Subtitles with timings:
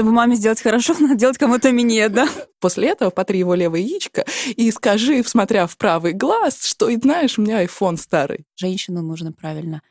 [0.00, 2.26] Чтобы маме сделать хорошо, надо делать кому-то минет, да?
[2.58, 7.38] После этого потри его левое яичко и скажи, смотря в правый глаз, что, и знаешь,
[7.38, 8.46] у меня iPhone старый.
[8.56, 9.82] Женщину нужно правильно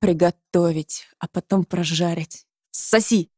[0.00, 2.46] приготовить, а потом прожарить.
[2.70, 3.28] Соси!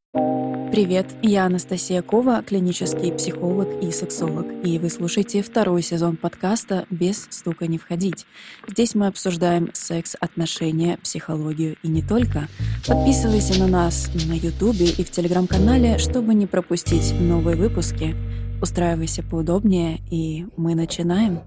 [0.71, 7.27] Привет, я Анастасия Кова, клинический психолог и сексолог, и вы слушаете второй сезон подкаста «Без
[7.31, 8.27] стука не входить».
[8.69, 12.49] Здесь мы обсуждаем секс, отношения, психологию и не только.
[12.87, 18.15] Подписывайся на нас на Ютубе и в Телеграм-канале, чтобы не пропустить новые выпуски.
[18.61, 21.41] Устраивайся поудобнее, и мы начинаем.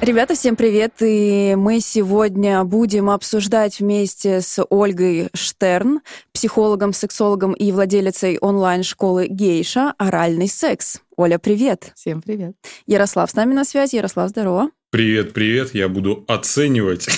[0.00, 0.94] Ребята, всем привет!
[1.00, 6.00] И мы сегодня будем обсуждать вместе с Ольгой Штерн,
[6.32, 11.00] психологом, сексологом и владелицей онлайн-школы Гейша, оральный секс.
[11.16, 11.92] Оля, привет!
[11.94, 12.54] Всем привет!
[12.86, 13.96] Ярослав с нами на связи.
[13.96, 14.70] Ярослав, здорово!
[14.90, 15.74] Привет, привет.
[15.74, 17.08] Я буду оценивать,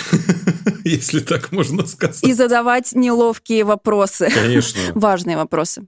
[0.85, 2.24] если так можно сказать.
[2.24, 4.30] И задавать неловкие вопросы.
[4.32, 4.80] Конечно.
[4.95, 5.87] Важные вопросы.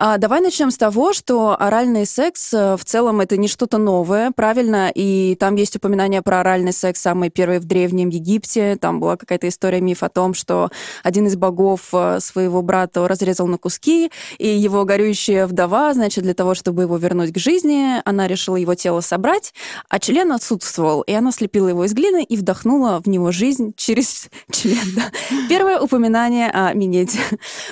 [0.00, 4.30] А давай начнем с того, что оральный секс э, в целом это не что-то новое,
[4.30, 4.92] правильно?
[4.94, 8.76] И там есть упоминание про оральный секс самый первый в Древнем Египте.
[8.80, 10.70] Там была какая-то история, миф о том, что
[11.02, 16.34] один из богов э, своего брата разрезал на куски, и его горюющая вдова, значит, для
[16.34, 19.52] того, чтобы его вернуть к жизни, она решила его тело собрать,
[19.88, 24.28] а член отсутствовал, и она слепила его из глины и вдохнула в него жизнь через
[24.52, 25.02] член.
[25.48, 27.18] Первое упоминание о минете.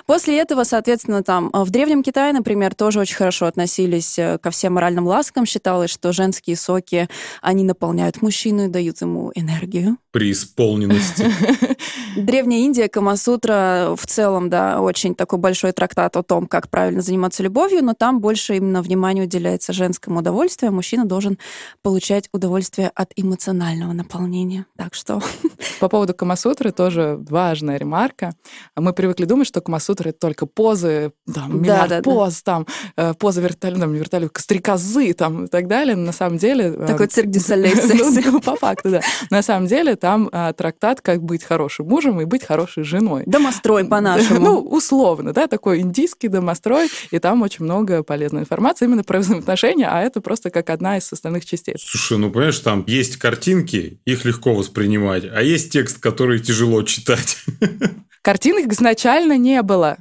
[0.06, 4.50] После этого, соответственно, там в Древнем Китае Китае, например, тоже очень хорошо относились э, ко
[4.50, 5.44] всем моральным ласкам.
[5.44, 7.10] Считалось, что женские соки,
[7.42, 9.98] они наполняют мужчину и дают ему энергию.
[10.12, 11.30] При исполненности.
[12.16, 17.42] Древняя Индия, Камасутра в целом, да, очень такой большой трактат о том, как правильно заниматься
[17.42, 21.36] любовью, но там больше именно внимание уделяется женскому удовольствию, а мужчина должен
[21.82, 24.64] получать удовольствие от эмоционального наполнения.
[24.78, 25.20] Так что...
[25.80, 28.34] По поводу Камасутры тоже важная ремарка.
[28.74, 33.14] Мы привыкли думать, что Камасутра— это только позы, там, миллиард да, да, поз, там, э,
[33.14, 35.96] поза вертолета, там, вертолет, стрекозы, там, и так далее.
[35.96, 36.74] На самом деле...
[36.76, 37.74] Э, такой цирк Дюсалей.
[38.26, 39.00] Ну, по факту, да.
[39.30, 43.22] На самом деле там э, трактат «Как быть хорошим мужем и быть хорошей женой».
[43.26, 44.40] Домострой по-нашему.
[44.40, 49.88] Ну, условно, да, такой индийский домострой, и там очень много полезной информации именно про взаимоотношения,
[49.88, 51.74] а это просто как одна из составных частей.
[51.78, 57.38] Слушай, ну, понимаешь, там есть картинки, их легко воспринимать, а есть текст, который тяжело читать.
[58.22, 59.98] Картинок изначально не было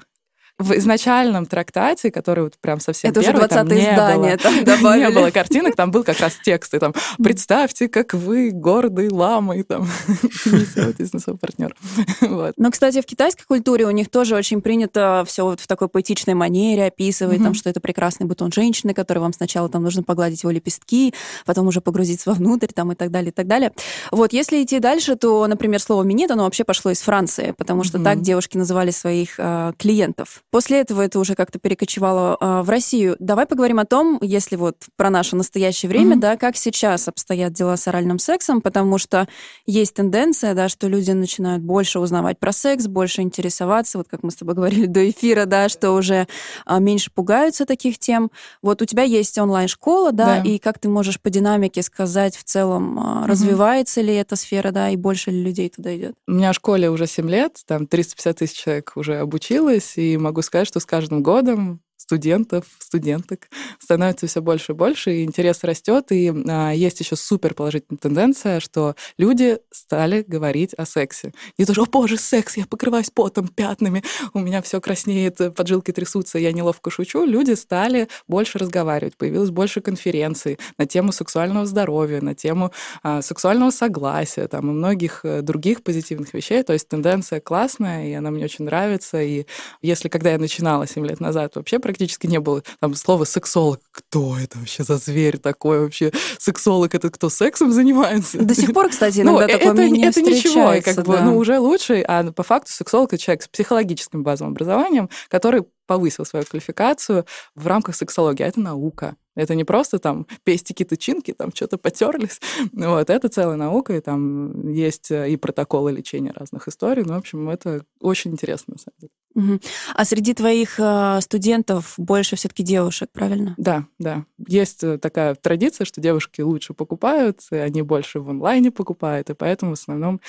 [0.58, 5.06] в изначальном трактате, который вот прям совсем Это первый, уже 20 там издание, там добавили.
[5.06, 9.64] Не было картинок, там был как раз текст, и там «Представьте, как вы гордый ламой
[9.64, 9.84] там
[10.46, 11.74] несетесь на своего партнера».
[12.22, 12.54] Вот.
[12.58, 16.34] Но, кстати, в китайской культуре у них тоже очень принято все вот в такой поэтичной
[16.34, 20.52] манере описывать, там, что это прекрасный бутон женщины, который вам сначала там нужно погладить его
[20.52, 21.14] лепестки,
[21.46, 23.72] потом уже погрузиться вовнутрь, там, и так далее, и так далее.
[24.12, 28.00] Вот, если идти дальше, то, например, слово «минет», оно вообще пошло из Франции, потому что
[28.00, 30.45] так девушки называли своих э, клиентов.
[30.56, 33.18] После этого это уже как-то перекочевало э, в Россию.
[33.20, 36.20] Давай поговорим о том, если вот про наше настоящее время, mm-hmm.
[36.20, 39.28] да, как сейчас обстоят дела с оральным сексом, потому что
[39.66, 44.32] есть тенденция, да, что люди начинают больше узнавать про секс, больше интересоваться, вот как мы
[44.32, 46.26] с тобой говорили до эфира, да, что уже
[46.66, 48.32] э, меньше пугаются таких тем.
[48.62, 52.46] Вот у тебя есть онлайн-школа, да, да, и как ты можешь по динамике сказать в
[52.46, 53.26] целом, э, mm-hmm.
[53.26, 56.16] развивается ли эта сфера, да, и больше ли людей туда идет?
[56.30, 60.45] У меня в школе уже 7 лет, там 350 тысяч человек уже обучилось, и могу
[60.46, 63.50] сказать, что с каждым годом студентов, студенток
[63.80, 68.60] становится все больше и больше, и интерес растет, и а, есть еще супер положительная тенденция,
[68.60, 71.34] что люди стали говорить о сексе.
[71.58, 76.38] И тоже, о боже, секс, я покрываюсь потом, пятнами, у меня все краснеет, поджилки трясутся,
[76.38, 77.26] я неловко шучу.
[77.26, 82.72] Люди стали больше разговаривать, появилось больше конференций на тему сексуального здоровья, на тему
[83.02, 86.62] а, сексуального согласия, там, и многих э, других позитивных вещей.
[86.62, 89.22] То есть тенденция классная, и она мне очень нравится.
[89.22, 89.46] И
[89.82, 92.62] если, когда я начинала 7 лет назад, вообще про практически не было.
[92.82, 93.80] Там слово сексолог.
[93.92, 96.12] Кто это вообще за зверь такой вообще?
[96.38, 98.38] Сексолог это кто сексом занимается?
[98.38, 101.04] До сих пор, кстати, иногда ну, такое это, мнение это ничего, как да.
[101.04, 105.64] бы, ну уже лучше, а по факту сексолог это человек с психологическим базовым образованием, который
[105.88, 107.26] повысил свою квалификацию
[107.56, 108.44] в рамках сексологии.
[108.44, 109.16] А это наука.
[109.36, 112.40] Это не просто там пестики-тычинки, там что-то потерлись.
[112.74, 117.04] Вот, это целая наука, и там есть э, и протоколы лечения разных историй.
[117.04, 119.12] Ну, в общем, это очень интересно, на самом деле.
[119.36, 119.60] Угу.
[119.94, 123.54] А среди твоих э, студентов больше все-таки девушек, правильно?
[123.58, 124.26] Да, да.
[124.48, 129.34] Есть э, такая традиция, что девушки лучше покупают, и они больше в онлайне покупают, и
[129.34, 130.22] поэтому в основном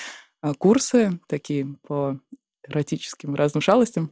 [0.59, 2.19] курсы такие по
[2.67, 4.11] эротическим разным шалостям,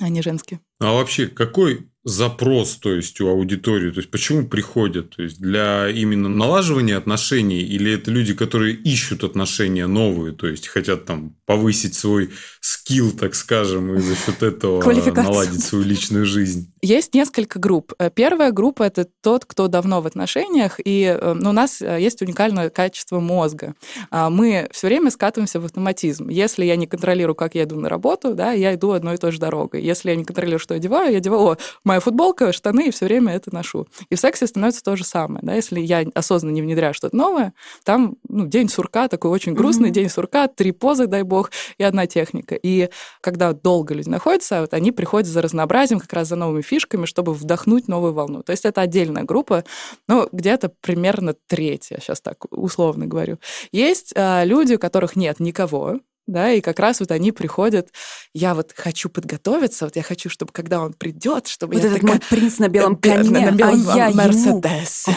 [0.00, 0.60] они женские.
[0.78, 5.88] А вообще, какой запрос, то есть у аудитории, то есть почему приходят, то есть для
[5.88, 11.94] именно налаживания отношений или это люди, которые ищут отношения новые, то есть хотят там повысить
[11.94, 12.30] свой
[12.60, 14.80] скилл, так скажем, и за счет этого
[15.14, 16.72] наладить свою личную жизнь?
[16.80, 17.92] Есть несколько групп.
[17.98, 22.00] Э, первая группа— это тот, кто давно в отношениях, и э, ну, у нас э,
[22.00, 23.74] есть уникальное качество мозга.
[24.10, 26.28] А, мы все время скатываемся в автоматизм.
[26.28, 29.32] Если я не контролирую, как я иду на работу, да, я иду одной и той
[29.32, 29.82] же дорогой.
[29.82, 33.06] Если я не контролирую, что я одеваю, я одеваю, о, моя футболка, штаны, и все
[33.06, 33.86] время это ношу.
[34.10, 35.40] И в сексе становится то же самое.
[35.42, 35.54] Да?
[35.54, 37.54] Если я осознанно не внедряю что-то новое,
[37.84, 39.92] там ну, день сурка, такой очень грустный mm-hmm.
[39.92, 42.56] день сурка, три позы, дай бог, и одна техника.
[42.56, 42.90] И
[43.20, 47.32] когда долго люди находятся, вот они приходят за разнообразием, как раз за новыми фишками, чтобы
[47.32, 48.42] вдохнуть новую волну.
[48.42, 49.64] То есть это отдельная группа,
[50.08, 53.38] ну, где-то примерно третья, сейчас так условно говорю.
[53.70, 57.88] Есть а, люди, у которых нет никого, да, и как раз вот они приходят,
[58.34, 62.00] я вот хочу подготовиться, вот я хочу, чтобы когда он придет, чтобы вот я этот
[62.00, 62.16] такая...
[62.16, 65.14] мой принц на белом коне, на, на белом а я Мерседесе.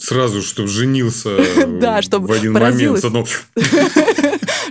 [0.00, 1.38] Сразу, чтобы женился
[1.80, 3.00] да, чтобы в один момент.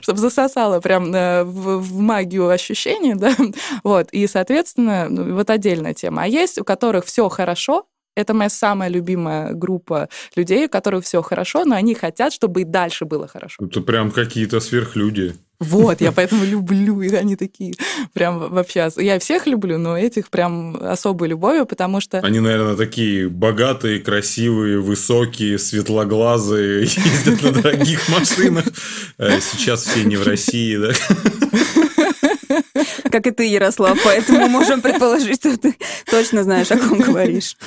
[0.01, 3.35] Чтобы засосало прям э, в магию ощущений, да,
[3.83, 6.23] вот, и, соответственно, ну, вот отдельная тема.
[6.23, 7.85] А есть, у которых все хорошо,
[8.15, 12.63] это моя самая любимая группа людей, у которых все хорошо, но они хотят, чтобы и
[12.63, 13.55] дальше было хорошо.
[13.63, 15.35] Это прям какие-то сверхлюди.
[15.59, 17.73] Вот, я поэтому люблю их, они такие
[18.13, 18.89] прям вообще...
[18.95, 22.19] Я всех люблю, но этих прям особой любовью, потому что...
[22.19, 28.65] Они, наверное, такие богатые, красивые, высокие, светлоглазые, ездят на дорогих машинах.
[29.17, 30.93] Э, сейчас все не в России, да?
[33.11, 35.75] Как и ты, Ярослав, поэтому можем предположить, что ты
[36.09, 37.57] точно знаешь, о ком говоришь.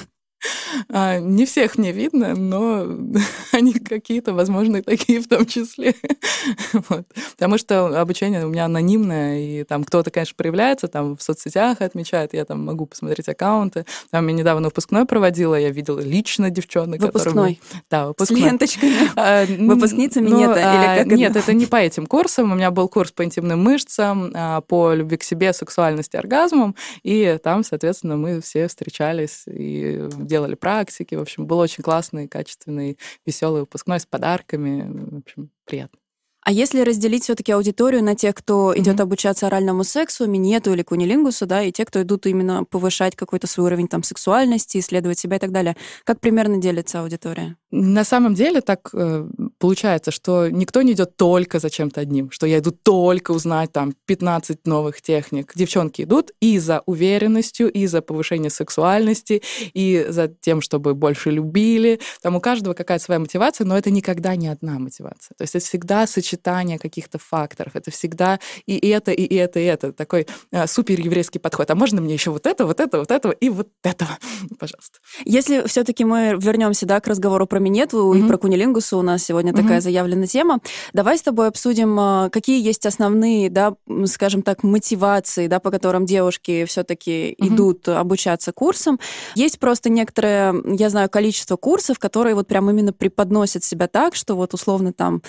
[0.88, 2.86] А, не всех мне видно, но
[3.52, 5.94] они какие-то, возможно, и такие в том числе.
[6.72, 7.06] вот.
[7.32, 12.34] Потому что обучение у меня анонимное, и там кто-то, конечно, проявляется, там в соцсетях отмечает,
[12.34, 13.86] я там могу посмотреть аккаунты.
[14.10, 17.54] Там я недавно выпускной проводила, я видела лично девчонок, Выпускной?
[17.54, 17.82] Которые...
[17.90, 18.40] Да, выпускной.
[18.40, 18.92] С ленточками?
[19.14, 20.50] А, Выпускницами ну, нет?
[20.56, 22.52] А, или как нет, это не по этим курсам.
[22.52, 27.38] У меня был курс по интимным мышцам, а, по любви к себе, сексуальности, оргазмам, и
[27.42, 31.14] там, соответственно, мы все встречались и делали практики.
[31.14, 35.10] В общем, был очень классный, качественный, веселый выпускной с подарками.
[35.16, 35.98] В общем, приятно.
[36.44, 38.78] А если разделить все-таки аудиторию на тех, кто mm-hmm.
[38.80, 43.46] идет обучаться оральному сексу, минету или кунилингусу, да, и те, кто идут именно повышать какой-то
[43.46, 47.56] свой уровень там сексуальности, исследовать себя и так далее, как примерно делится аудитория?
[47.74, 49.26] На самом деле так э,
[49.58, 53.94] получается, что никто не идет только за чем-то одним, что я иду только узнать там
[54.04, 55.52] 15 новых техник.
[55.54, 59.42] Девчонки идут и за уверенностью, и за повышение сексуальности,
[59.72, 61.98] и за тем, чтобы больше любили.
[62.20, 65.34] Там у каждого какая-то своя мотивация, но это никогда не одна мотивация.
[65.38, 67.74] То есть это всегда сочетание каких-то факторов.
[67.74, 69.94] Это всегда и это, и это, и это.
[69.94, 71.70] Такой э, супер еврейский подход.
[71.70, 74.18] А можно мне еще вот это, вот это, вот этого и вот этого?
[74.58, 74.98] Пожалуйста.
[75.24, 78.18] Если все-таки мы вернемся да, к разговору про Минету mm-hmm.
[78.18, 79.62] и про Кунилингусу, у нас сегодня mm-hmm.
[79.62, 80.60] такая заявленная тема,
[80.92, 83.74] давай с тобой обсудим, э, какие есть основные, да,
[84.06, 87.48] скажем так, мотивации, да, по которым девушки все-таки mm-hmm.
[87.48, 88.98] идут обучаться курсам.
[89.34, 94.34] Есть просто некоторое, я знаю, количество курсов, которые вот прям именно преподносят себя так, что
[94.34, 95.22] вот условно там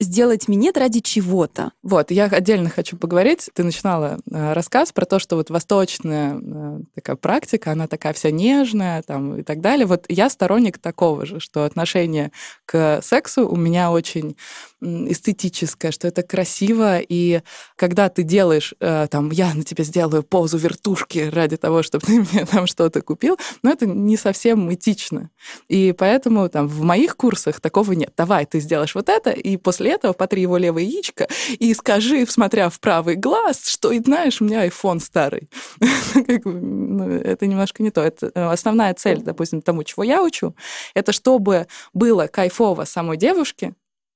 [0.00, 1.72] сделать минет ради чего-то.
[1.82, 3.50] Вот, я отдельно хочу поговорить.
[3.54, 8.30] Ты начинала э, рассказ про то, что вот восточная э, такая практика, она такая вся
[8.30, 9.86] нежная там, и так далее.
[9.86, 12.32] Вот я сторонник такого же, что отношение
[12.66, 14.36] к сексу у меня очень
[14.82, 17.42] эстетическое, что это красиво, и
[17.76, 22.20] когда ты делаешь, э, там, я на тебе сделаю позу вертушки ради того, чтобы ты
[22.32, 25.30] мне там что-то купил, но это не совсем этично.
[25.68, 28.12] И поэтому там в моих курсах такого нет.
[28.16, 32.68] Давай, ты сделаешь вот это, и после этого потри его левое яичко и скажи, смотря
[32.68, 35.48] в правый глаз, что, знаешь, у меня iPhone старый.
[36.44, 38.02] Ну, это немножко не то.
[38.02, 40.54] Это э, основная цель, допустим, тому, чего я учу,
[40.94, 43.74] это чтобы было кайфово самой девушке,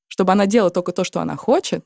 [0.09, 1.85] чтобы она делала только то, что она хочет,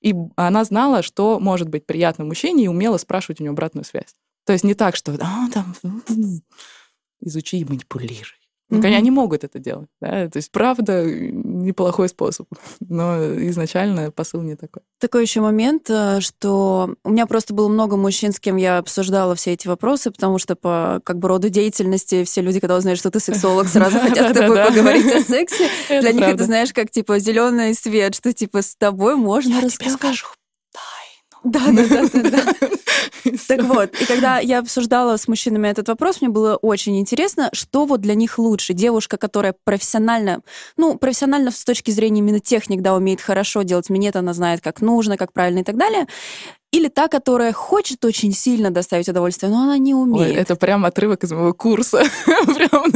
[0.00, 4.14] и она знала, что может быть приятно мужчине, и умела спрашивать у него обратную связь.
[4.46, 5.74] То есть не так, что а, там,
[7.20, 8.37] изучи и манипулируй.
[8.70, 8.94] Mm-hmm.
[8.94, 9.88] Они могут это делать.
[10.00, 10.28] Да?
[10.28, 12.46] То есть, правда, неплохой способ.
[12.80, 13.16] Но
[13.48, 14.82] изначально посыл не такой.
[14.98, 19.34] Такой еще момент, э, что у меня просто было много мужчин, с кем я обсуждала
[19.34, 23.10] все эти вопросы, потому что по как бы роду деятельности все люди, когда узнают, что
[23.10, 25.68] ты сексолог, сразу хотят с тобой поговорить о сексе.
[25.88, 29.92] Для них это, знаешь, как типа зеленый свет, что типа с тобой можно рассказать.
[29.92, 30.26] Я тебе скажу
[31.44, 32.68] да, да, да, да, да.
[33.48, 37.84] Так вот, и когда я обсуждала с мужчинами этот вопрос, мне было очень интересно, что
[37.84, 38.74] вот для них лучше.
[38.74, 40.40] Девушка, которая профессионально,
[40.76, 44.80] ну, профессионально с точки зрения именно техник, да, умеет хорошо делать минет, она знает, как
[44.80, 46.06] нужно, как правильно и так далее.
[46.70, 50.28] или та, которая хочет очень сильно доставить удовольствие, но она не умеет.
[50.28, 52.02] Ой, это прям отрывок из моего курса.
[52.26, 52.92] прям,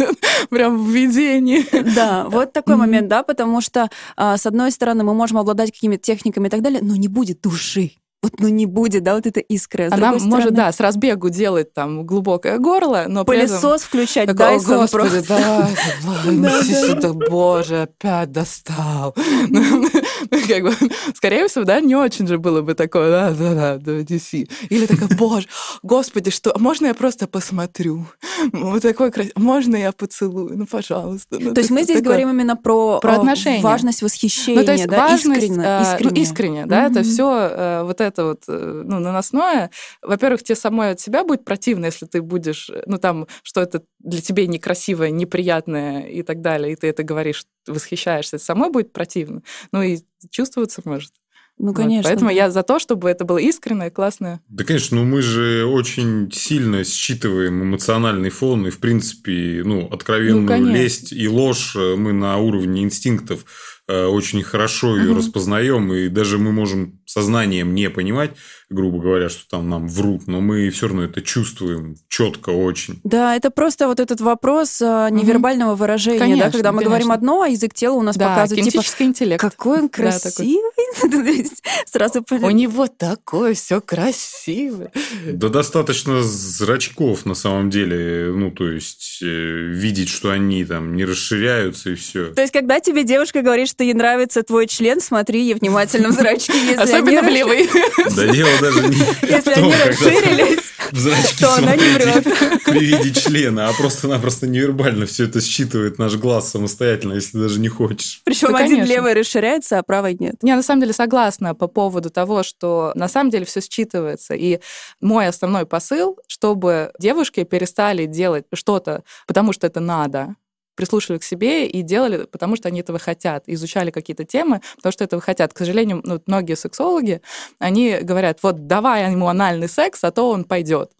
[0.50, 1.64] прям введение.
[1.94, 6.02] Да, вот такой момент, да, потому что, а, с одной стороны, мы можем обладать какими-то
[6.02, 7.92] техниками и так далее, но не будет души
[8.22, 9.90] вот ну не будет, да, вот эта искра.
[9.90, 14.52] С Она может, да, с разбегу делать там глубокое горло, но Пылесос включать, да,
[14.90, 15.24] просто.
[15.28, 15.68] да,
[16.62, 19.14] сюда, боже, опять достал.
[20.48, 20.72] Как бы,
[21.14, 24.48] скорее всего, да, не очень же было бы такое, да, да, да, да, DC.
[24.68, 25.48] Или такое, боже,
[25.82, 28.06] господи, что, можно я просто посмотрю?
[28.52, 30.56] Вот такой красивый, можно я поцелую?
[30.56, 31.38] Ну, пожалуйста.
[31.40, 33.62] Ну, то есть мы здесь говорим именно про, про отношения.
[33.62, 36.10] важность восхищения, ну, то есть да, важность, искренне, искренне.
[36.10, 39.70] Ну, искренне, да, это все вот это это вот э, ну, наносное,
[40.02, 43.82] во-первых, тебе самой от себя будет противно, если ты будешь, э, ну там, что это
[43.98, 49.42] для тебя некрасивое, неприятное и так далее, и ты это говоришь, восхищаешься, самой будет противно.
[49.72, 50.00] Ну и
[50.30, 51.12] чувствоваться может.
[51.58, 52.02] Ну, конечно.
[52.02, 52.34] Вот, поэтому да.
[52.34, 54.40] я за то, чтобы это было искреннее, классное.
[54.48, 60.60] Да, конечно, ну мы же очень сильно считываем эмоциональный фон, и, в принципе, ну, откровенную
[60.60, 63.44] ну, лесть и ложь э, мы на уровне инстинктов
[63.88, 65.18] очень хорошо ее угу.
[65.18, 68.32] распознаем, и даже мы можем сознанием не понимать,
[68.70, 73.00] грубо говоря, что там нам врут, но мы все равно это чувствуем четко очень.
[73.04, 76.90] Да, это просто вот этот вопрос а, невербального выражения, конечно, да, когда мы конечно.
[76.90, 79.40] говорим одно, а язык тела у нас да, показывает типа интеллект.
[79.40, 80.62] какой он красивый,
[81.86, 84.92] сразу У него такое все красивое.
[85.26, 91.04] Да достаточно зрачков на самом деле, ну то есть э, видеть, что они там не
[91.04, 92.32] расширяются и все.
[92.32, 96.12] То есть когда тебе девушка говорит, что ей нравится твой член, смотри ей внимательно в
[96.12, 97.68] зрачки, если Особенно в левый.
[98.14, 100.60] Да дело даже не Если они расширились,
[100.90, 102.62] в зрачки то она не врет.
[102.66, 107.68] При виде члена, а просто-напросто невербально все это считывает наш глаз самостоятельно, если даже не
[107.68, 108.20] хочешь.
[108.24, 110.36] Причем один левый расширяется, а правый нет.
[110.42, 114.36] Я на самом деле согласна по поводу того, что на самом деле все считывается.
[114.36, 114.60] И
[115.00, 120.36] мой основной посыл, чтобы девушки перестали делать что-то, потому что это надо,
[120.74, 125.04] прислушивали к себе и делали, потому что они этого хотят, изучали какие-то темы, потому что
[125.04, 125.52] этого хотят.
[125.52, 127.20] К сожалению, ну, многие сексологи,
[127.58, 130.92] они говорят, вот давай ему анальный секс, а то он пойдет.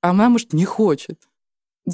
[0.00, 1.20] А она, может, не хочет.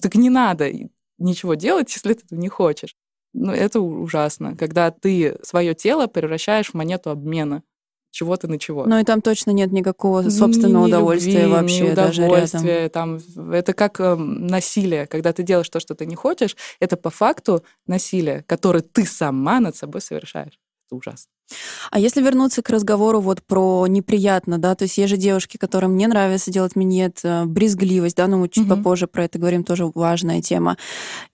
[0.02, 0.70] Так не надо
[1.18, 2.94] ничего делать, если ты не хочешь.
[3.34, 7.62] Ну, это ужасно, когда ты свое тело превращаешь в монету обмена
[8.10, 8.86] чего-то на чего.
[8.86, 13.18] Ну и там точно нет никакого собственного ни, ни удовольствия любви, вообще ни удовольствия, Там,
[13.52, 15.06] это как э, насилие.
[15.06, 19.60] Когда ты делаешь то, что ты не хочешь, это по факту насилие, которое ты сама
[19.60, 20.58] над собой совершаешь.
[20.86, 21.30] Это ужасно.
[21.90, 25.96] А если вернуться к разговору вот про неприятно, да, то есть есть же девушки, которым
[25.96, 28.76] не нравится делать минет, э, брезгливость, да, но мы чуть угу.
[28.76, 30.76] попозже про это говорим, тоже важная тема.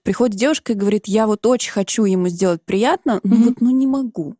[0.03, 3.87] Приходит девушка и говорит, я вот очень хочу ему сделать приятно, но вот ну не
[3.87, 4.35] могу.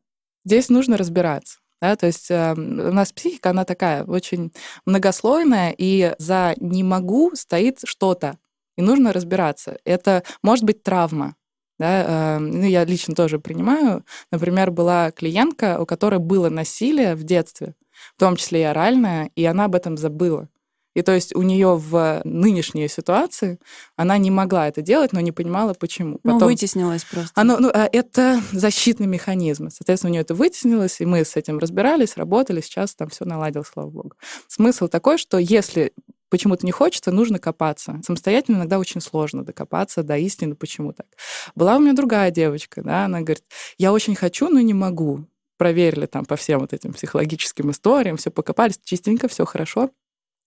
[0.46, 1.60] Здесь нужно разбираться.
[1.82, 4.52] Да, то есть э, у нас психика, она такая очень
[4.86, 8.38] многослойная, и за «не могу» стоит что-то,
[8.78, 9.78] и нужно разбираться.
[9.86, 11.36] Это может быть травма,
[11.78, 14.06] да, э, ну, я лично тоже принимаю.
[14.32, 17.76] Например, была клиентка, у которой было насилие в детстве,
[18.16, 20.50] в том числе и оральное, и она об этом забыла.
[20.96, 23.60] И то есть у нее в нынешней ситуации
[23.96, 26.20] она не могла это делать, но не понимала, почему.
[26.24, 26.40] Ну, Потом...
[26.40, 27.32] Ну, вытеснилось просто.
[27.36, 29.70] Оно, ну, а это защитный механизм.
[29.70, 33.68] Соответственно, у нее это вытеснилось, и мы с этим разбирались, работали, сейчас там все наладилось,
[33.68, 34.14] слава богу.
[34.48, 35.92] Смысл такой, что если
[36.30, 38.00] почему-то не хочется, нужно копаться.
[38.06, 41.08] Самостоятельно иногда очень сложно докопаться до истины, почему так.
[41.56, 43.44] Была у меня другая девочка, да, она говорит,
[43.78, 45.26] я очень хочу, но не могу.
[45.58, 49.92] Проверили там по всем вот этим психологическим историям, все покопались, чистенько, все хорошо.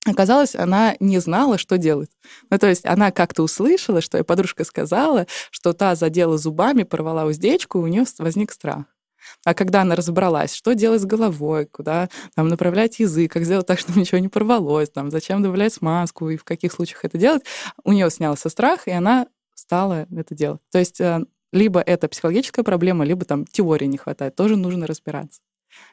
[0.07, 2.11] Оказалось, она не знала, что делать.
[2.51, 7.25] Ну, то есть она как-то услышала, что ее подружка сказала, что та задела зубами, порвала
[7.27, 8.85] уздечку, и у нее возник страх.
[9.45, 13.79] А когда она разобралась, что делать с головой, куда там, направлять язык, как сделать так,
[13.81, 17.43] чтобы ничего не порвалось, там, зачем добавлять смазку и в каких случаях это делать,
[17.85, 20.61] у нее снялся страх, и она стала это делать.
[20.71, 24.37] То есть э, либо это психологическая проблема, либо там теории не хватает.
[24.37, 25.41] Тоже нужно разбираться.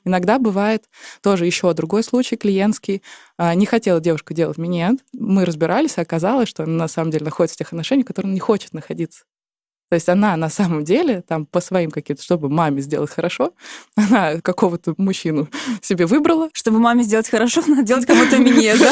[0.04, 0.86] Иногда бывает
[1.22, 3.04] тоже еще другой случай клиентский.
[3.38, 5.00] А, не хотела девушка делать минет.
[5.14, 8.32] Мы разбирались, и оказалось, что она на самом деле находится в тех отношениях, в которых
[8.32, 9.24] не хочет находиться.
[9.90, 13.54] То есть она на самом деле, там, по своим каким-то, чтобы маме сделать хорошо,
[13.96, 15.48] она какого-то мужчину
[15.82, 16.50] себе выбрала.
[16.54, 18.80] Чтобы маме сделать хорошо, надо делать кому-то минет.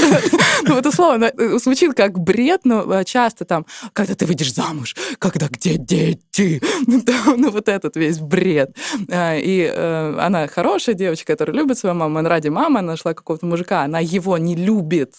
[0.66, 4.96] Ну, вот условно, э, звучит как бред, но э, часто там, когда ты выйдешь замуж,
[5.20, 6.62] когда где дети,
[7.36, 8.76] ну, вот этот весь бред.
[9.12, 13.14] А, и э, она хорошая девочка, которая любит свою маму, она ради мамы, она нашла
[13.14, 15.16] какого-то мужика, она его не любит,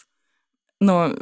[0.80, 1.12] но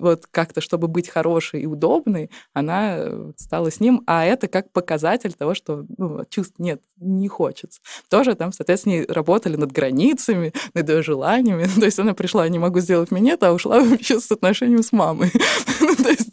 [0.00, 4.70] вот как-то, чтобы быть хорошей и удобной, она э, стала с ним, а это как
[4.72, 7.80] показатель того, что ну, чувств нет, не хочется.
[8.08, 11.66] Тоже там, соответственно, работали над границами, над ее желаниями.
[11.80, 15.32] То есть она пришла, не могу сделать минет, а ушла вообще с отношением с мамой.
[16.02, 16.30] То есть,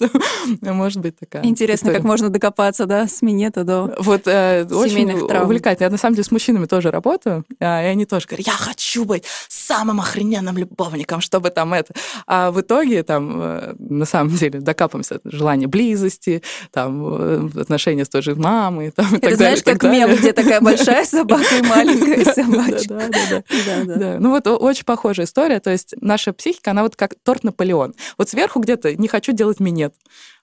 [0.61, 5.85] может быть, такая Интересно, как можно докопаться, да, с минета до Вот э, очень увлекательно.
[5.85, 9.05] Я, на самом деле, с мужчинами тоже работаю, а, и они тоже говорят, я хочу
[9.05, 11.93] быть самым охрененным любовником, чтобы там это...
[12.27, 16.41] А в итоге там, э, на самом деле, докапываемся желание близости,
[16.71, 20.15] там, э, отношения с той же мамой, там, и Это так знаешь, далее, как мем,
[20.15, 23.01] где такая большая собака и маленькая собачка.
[23.09, 24.17] Да, да, да.
[24.19, 25.59] Ну вот очень похожая история.
[25.59, 27.93] То есть наша психика, она вот как торт Наполеон.
[28.17, 29.95] Вот сверху где-то не хочу делать минет.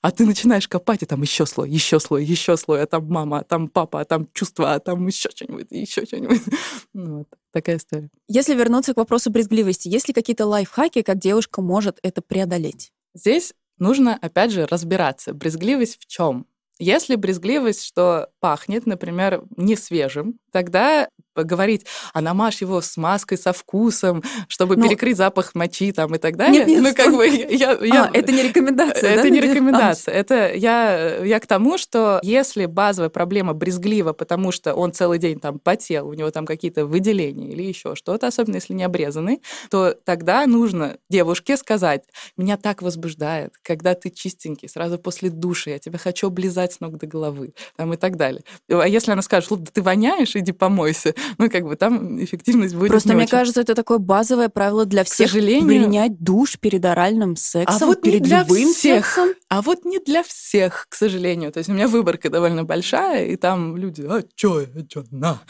[0.03, 3.41] А ты начинаешь копать, и там еще слой, еще слой, еще слой, а там мама,
[3.41, 6.43] а там папа, а там чувства, а там еще что-нибудь, еще что-нибудь.
[6.93, 8.11] Ну, вот такая история.
[8.29, 12.93] Если вернуться к вопросу брезгливости, есть ли какие-то лайфхаки, как девушка может это преодолеть?
[13.15, 15.33] Здесь нужно, опять же, разбираться.
[15.33, 16.47] Брезгливость в чем?
[16.79, 24.23] Если брезгливость, что пахнет, например, не свежим, тогда говорить, а намажь его смазкой со вкусом,
[24.49, 24.77] чтобы.
[24.77, 26.65] Ну, перекрыть запах мочи там и так далее.
[26.65, 28.05] Нет, нет, ну, как бы я, я...
[28.05, 29.29] А, это не рекомендация, Это да?
[29.29, 30.15] не рекомендация.
[30.15, 30.19] А.
[30.19, 35.39] Это я, я к тому, что если базовая проблема брезглива, потому что он целый день
[35.39, 39.95] там потел, у него там какие-то выделения или еще что-то, особенно если не обрезанный, то
[40.05, 42.05] тогда нужно девушке сказать,
[42.37, 46.97] меня так возбуждает, когда ты чистенький, сразу после душа, я тебя хочу облизать с ног
[46.99, 48.30] до головы, там и так далее.
[48.69, 52.89] А если она скажет, да ты воняешь, иди помойся, ну, как бы там эффективность будет
[52.89, 53.31] Просто мне очень.
[53.31, 55.29] кажется, это такое базовое правило для всех.
[55.29, 55.67] К сожалению...
[55.67, 59.07] Принять душ перед оральным сексом, а вот перед не для любым всех.
[59.07, 59.29] сексом.
[59.49, 61.53] А вот не для всех, к сожалению.
[61.53, 65.41] То есть у меня выборка довольно большая, и там люди, а чё, а чё, на.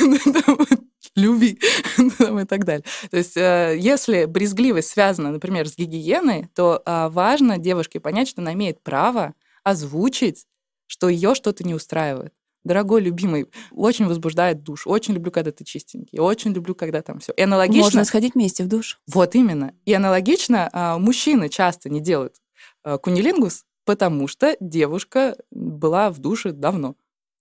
[1.18, 1.58] люби
[1.98, 2.84] и так далее.
[3.10, 8.40] То есть э, если брезгливость связана, например, с гигиеной, то а, важно девушке понять, что
[8.40, 10.46] она имеет право озвучить,
[10.88, 12.32] что ее что-то не устраивает
[12.64, 14.86] дорогой, любимый, очень возбуждает душ.
[14.86, 16.18] Очень люблю, когда ты чистенький.
[16.18, 17.32] Очень люблю, когда там все.
[17.32, 17.84] И аналогично...
[17.84, 19.00] Можно сходить вместе в душ.
[19.06, 19.72] Вот именно.
[19.84, 22.36] И аналогично а, мужчины часто не делают
[22.84, 26.94] а, кунилингус, потому что девушка была в душе давно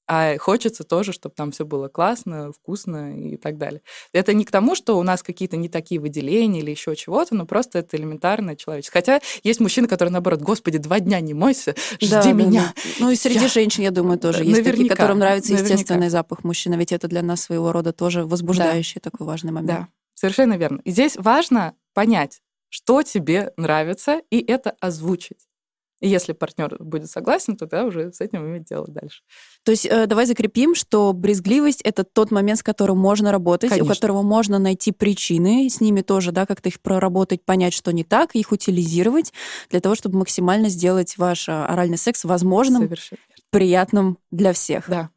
[0.08, 3.82] а хочется тоже, чтобы там все было классно, вкусно и так далее.
[4.14, 7.46] Это не к тому, что у нас какие-то не такие выделения или еще чего-то, но
[7.46, 9.00] просто это элементарное человеческое.
[9.00, 12.62] Хотя есть мужчины, которые, наоборот, господи, два дня не мойся, жди да, меня.
[12.62, 12.90] Да, да.
[13.00, 13.48] Ну и среди я...
[13.50, 15.74] женщин, я думаю, тоже есть наверняка, такие, которым нравится наверняка.
[15.74, 19.10] естественный запах мужчины, ведь это для нас своего рода тоже возбуждающий да.
[19.10, 19.68] такой важный момент.
[19.68, 20.80] Да, совершенно верно.
[20.86, 25.47] И здесь важно понять, что тебе нравится, и это озвучить.
[26.00, 29.24] Если партнер будет согласен, то тогда уже с этим иметь дело дальше.
[29.64, 33.92] То есть э, давай закрепим, что брезгливость это тот момент, с которым можно работать, Конечно.
[33.92, 38.04] у которого можно найти причины, с ними тоже, да, как-то их проработать, понять, что не
[38.04, 39.34] так, их утилизировать
[39.70, 43.22] для того, чтобы максимально сделать ваш а, оральный секс возможным, Совершенно.
[43.50, 44.88] приятным для всех.
[44.90, 45.10] Да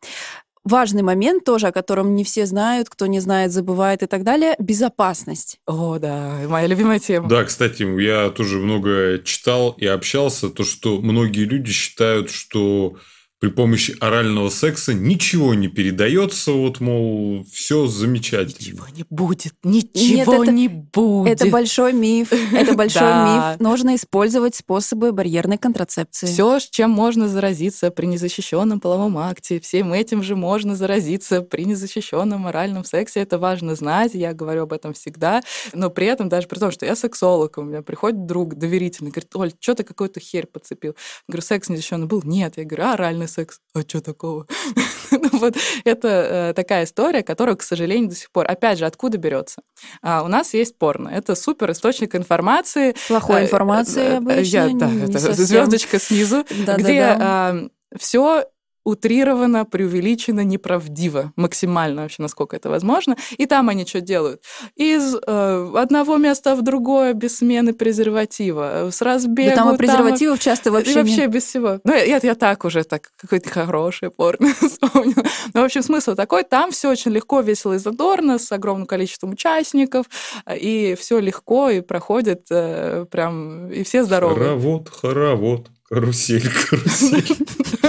[0.64, 4.54] важный момент тоже, о котором не все знают, кто не знает, забывает и так далее,
[4.58, 5.58] безопасность.
[5.66, 7.28] О, да, моя любимая тема.
[7.28, 12.96] Да, кстати, я тоже много читал и общался, то, что многие люди считают, что
[13.40, 18.82] при помощи орального секса ничего не передается, вот, мол, все замечательно.
[18.82, 21.40] Ничего не будет, ничего Нет, это, не будет.
[21.40, 23.58] Это большой миф, это большой миф.
[23.58, 26.26] Нужно использовать способы барьерной контрацепции.
[26.26, 31.64] Все, с чем можно заразиться при незащищенном половом акте, всем этим же можно заразиться при
[31.64, 33.20] незащищенном оральном сексе.
[33.20, 35.40] Это важно знать, я говорю об этом всегда.
[35.72, 39.34] Но при этом, даже при том, что я сексолог, у меня приходит друг доверительный, говорит,
[39.34, 40.90] Оль, что ты какой-то херь подцепил?
[40.90, 42.20] Я говорю, секс незащищенный был?
[42.22, 42.58] Нет.
[42.58, 43.60] Я говорю, оральный секс.
[43.74, 44.46] А что такого?
[45.10, 49.18] ну, вот это э, такая история, которая, к сожалению, до сих пор, опять же, откуда
[49.18, 49.62] берется?
[50.02, 51.08] А, у нас есть порно.
[51.08, 52.94] Это супер источник информации.
[53.08, 54.40] Плохой э, информации э, обычно.
[54.42, 57.16] Я, да, это звездочка снизу, где.
[57.18, 58.44] А, все
[58.84, 63.16] утрировано, преувеличено, неправдиво, максимально вообще, насколько это возможно.
[63.36, 64.42] И там они что делают?
[64.76, 69.50] Из э, одного места в другое без смены презерватива, с разбегу.
[69.50, 71.30] Да там и презервативов там, часто вообще Вообще нет.
[71.30, 71.80] без всего.
[71.84, 75.24] Ну, я, я так уже так, какой-то хороший порно вспомнила.
[75.54, 79.30] Ну, в общем, смысл такой, там все очень легко, весело и задорно, с огромным количеством
[79.30, 80.06] участников,
[80.52, 84.34] и все легко, и проходит э, прям, и все здоровы.
[84.34, 87.36] Хоровод, хоровод, карусель, карусель.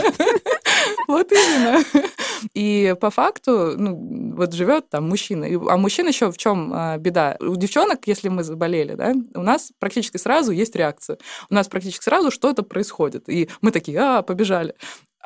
[1.22, 1.84] Вот именно.
[2.56, 5.46] И по факту, ну, вот живет там мужчина.
[5.70, 7.38] А мужчина еще в чем а, беда?
[7.40, 11.20] У девчонок, если мы заболели, да, у нас практически сразу есть реакция.
[11.50, 13.30] У нас практически сразу что-то происходит.
[13.30, 14.74] И мы такие, а, побежали.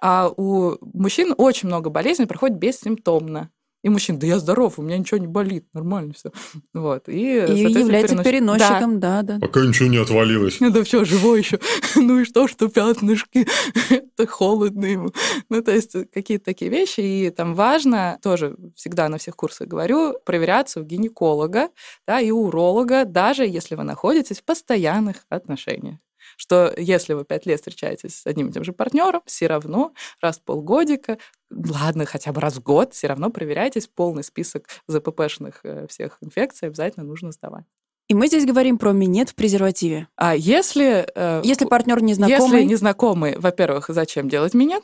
[0.01, 3.49] А у мужчин очень много болезней проходит бессимптомно.
[3.85, 6.31] И мужчина, да я здоров, у меня ничего не болит, нормально все.
[6.73, 7.07] Вот.
[7.07, 8.57] И, и является перенос...
[8.57, 9.21] переносчиком, да.
[9.21, 9.45] да, да.
[9.45, 10.57] Пока ничего не отвалилось.
[10.59, 11.59] Да все, живой еще.
[11.95, 13.47] ну и что, что пятнышки?
[13.91, 15.11] Это холодно ему.
[15.49, 17.01] Ну, то есть какие-то такие вещи.
[17.01, 21.69] И там важно, тоже всегда на всех курсах говорю, проверяться у гинеколога
[22.07, 25.99] да, и уролога, даже если вы находитесь в постоянных отношениях
[26.37, 30.37] что если вы пять лет встречаетесь с одним и тем же партнером, все равно раз
[30.37, 31.17] в полгодика,
[31.51, 36.67] ладно, хотя бы раз в год, все равно проверяйтесь, полный список ЗППшных э, всех инфекций
[36.67, 37.65] обязательно нужно сдавать.
[38.07, 40.07] И мы здесь говорим про минет в презервативе.
[40.15, 41.07] А если...
[41.15, 42.59] Э, если партнер незнакомый...
[42.59, 44.83] Если незнакомый, во-первых, зачем делать минет?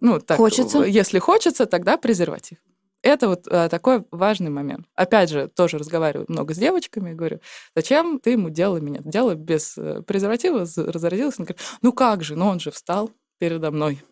[0.00, 0.82] Ну, так, хочется.
[0.82, 2.58] Если хочется, тогда презерватив.
[3.04, 4.86] Это вот а, такой важный момент.
[4.94, 7.40] Опять же, тоже разговариваю много с девочками, говорю,
[7.76, 9.00] зачем ты ему делала меня?
[9.04, 11.34] Дело без э, презерватива, разразилась.
[11.38, 14.02] Она говорит, ну как же, ну он же встал передо мной.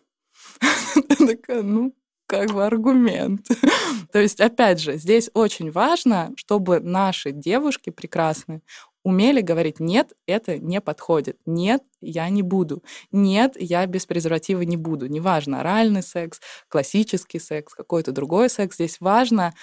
[1.17, 1.95] Такая, ну,
[2.27, 3.47] как бы аргумент.
[4.11, 8.61] То есть, опять же, здесь очень важно, чтобы наши девушки прекрасные
[9.03, 14.77] умели говорить «нет, это не подходит», «нет, я не буду», «нет, я без презерватива не
[14.77, 15.07] буду».
[15.07, 16.39] Неважно, оральный секс,
[16.69, 18.75] классический секс, какой-то другой секс.
[18.75, 19.53] Здесь важно,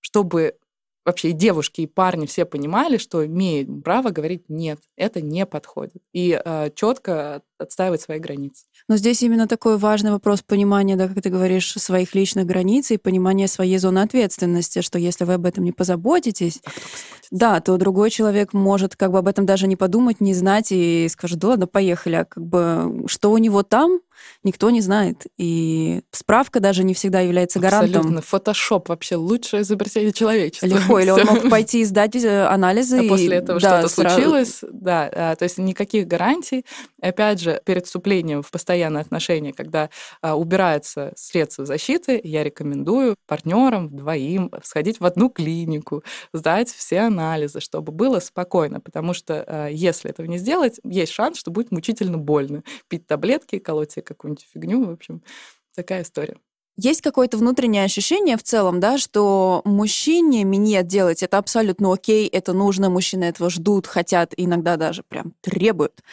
[0.00, 0.54] чтобы
[1.08, 6.02] вообще и девушки, и парни все понимали, что имеют право говорить «нет, это не подходит».
[6.12, 8.66] И э, четко отстаивать свои границы.
[8.88, 12.98] Но здесь именно такой важный вопрос понимания, да, как ты говоришь, своих личных границ и
[12.98, 16.70] понимания своей зоны ответственности, что если вы об этом не позаботитесь, а
[17.30, 21.08] да, то другой человек может как бы об этом даже не подумать, не знать и
[21.10, 24.00] скажет, да ладно, поехали, а как бы что у него там,
[24.42, 25.26] никто не знает.
[25.36, 28.00] И справка даже не всегда является гарантом.
[28.00, 28.22] Абсолютно.
[28.22, 30.66] Фотошоп вообще лучшее изобретение человечества.
[30.66, 30.97] Легко.
[30.98, 33.06] Или он мог пойти и сдать э, анализы.
[33.06, 34.14] А после этого да, что-то сразу...
[34.14, 34.60] случилось.
[34.70, 36.64] Да, а, то есть никаких гарантий.
[37.00, 39.90] Опять же, перед вступлением в постоянные отношения, когда
[40.22, 47.60] а, убирается средства защиты, я рекомендую партнерам, двоим сходить в одну клинику, сдать все анализы,
[47.60, 48.80] чтобы было спокойно.
[48.80, 52.62] Потому что а, если этого не сделать, есть шанс, что будет мучительно больно.
[52.88, 55.22] Пить таблетки, колоть себе какую-нибудь фигню, в общем,
[55.74, 56.36] такая история.
[56.80, 62.52] Есть какое-то внутреннее ощущение в целом, да, что мужчине минет делать это абсолютно окей, это
[62.52, 66.04] нужно, мужчины этого ждут, хотят, иногда даже прям требуют.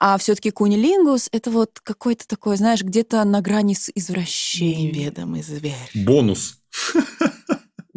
[0.00, 4.94] А все-таки кунилингус— это вот какой-то такой, знаешь, где-то на грани с извращением.
[4.94, 5.74] Неведомый зверь.
[5.94, 6.58] Бонус.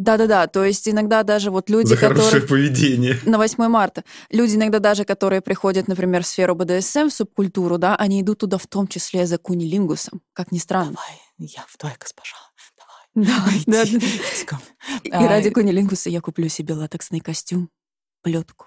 [0.02, 2.42] Да-да-да, то есть иногда даже вот люди, За которые...
[2.42, 3.20] поведение.
[3.24, 4.02] На 8 марта.
[4.30, 8.58] Люди иногда даже, которые приходят, например, в сферу БДСМ, в субкультуру, да, они идут туда
[8.58, 10.92] в том числе за кунилингусом, как ни странно.
[10.92, 12.36] Давай, я в твоя госпожа.
[13.14, 14.60] Давай, да, да.
[15.04, 17.70] И ради кунилингуса я куплю себе латексный костюм,
[18.22, 18.66] плетку.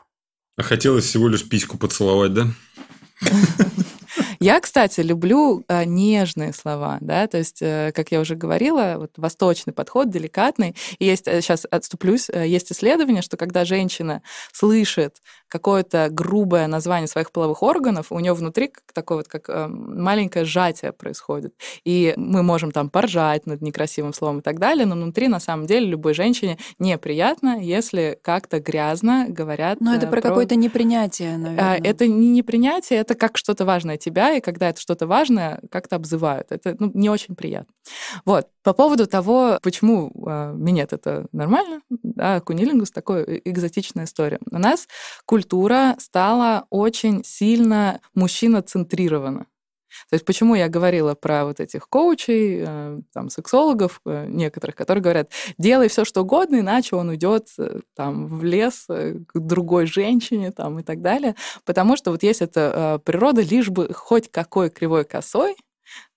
[0.56, 2.48] А хотелось всего лишь письку поцеловать, да?
[4.46, 9.10] Я, кстати, люблю а, нежные слова, да, то есть, э, как я уже говорила, вот
[9.18, 10.76] восточный подход, деликатный.
[11.00, 14.22] И есть, сейчас э, отступлюсь, э, есть исследование, что когда женщина
[14.54, 15.16] слышит
[15.48, 21.54] какое-то грубое название своих половых органов, у нее внутри такое вот как маленькое сжатие происходит.
[21.84, 25.66] И мы можем там поржать над некрасивым словом и так далее, но внутри, на самом
[25.66, 29.82] деле, любой женщине неприятно, если как-то грязно говорят.
[29.82, 30.30] Но это про, про...
[30.30, 31.80] какое-то непринятие, наверное.
[31.84, 36.48] Это не непринятие, это как что-то важное тебя, и когда это что-то важное, как-то обзывают.
[36.52, 37.74] Это ну, не очень приятно.
[38.26, 38.48] Вот.
[38.64, 44.40] По поводу того, почему э, минет это нормально, да, кунилингус такая экзотичная история.
[44.52, 44.88] У нас
[45.26, 49.46] культура стала очень сильно мужчиноцентрирована.
[50.10, 55.02] То есть почему я говорила про вот этих коучей, э, там, сексологов э, некоторых, которые
[55.02, 60.52] говорят, делай все, что угодно, иначе он уйдет э, там в лес к другой женщине
[60.52, 61.36] там и так далее.
[61.66, 65.56] Потому что вот есть эта природа, лишь бы хоть какой кривой косой,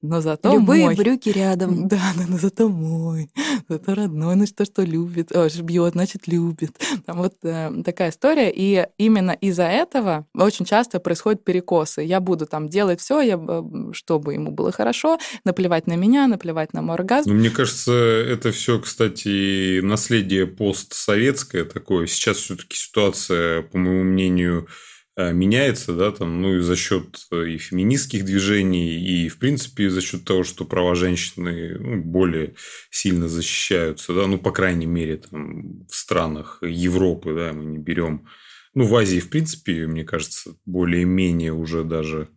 [0.03, 0.97] но зато Любые мой.
[0.97, 1.89] брюки рядом.
[1.89, 3.31] Да, да, но зато мой,
[3.69, 6.79] зато родной, значит, то, что любит, о, бьет, значит, любит.
[7.07, 8.53] Там вот э, такая история.
[8.55, 12.03] И именно из-за этого очень часто происходят перекосы.
[12.03, 13.41] Я буду там делать все, я,
[13.93, 17.31] чтобы ему было хорошо, наплевать на меня, наплевать на мой оргазм.
[17.31, 22.07] Ну, мне кажется, это все, кстати, наследие постсоветское такое.
[22.07, 24.69] Сейчас все-таки ситуация, по моему мнению,
[25.19, 30.01] меняется, да, там, ну и за счет э, и феминистских движений, и, в принципе, за
[30.01, 32.55] счет того, что права женщины ну, более
[32.91, 38.29] сильно защищаются, да, ну, по крайней мере, там, в странах Европы, да, мы не берем,
[38.75, 42.29] ну, в Азии, в принципе, мне кажется, более-менее уже даже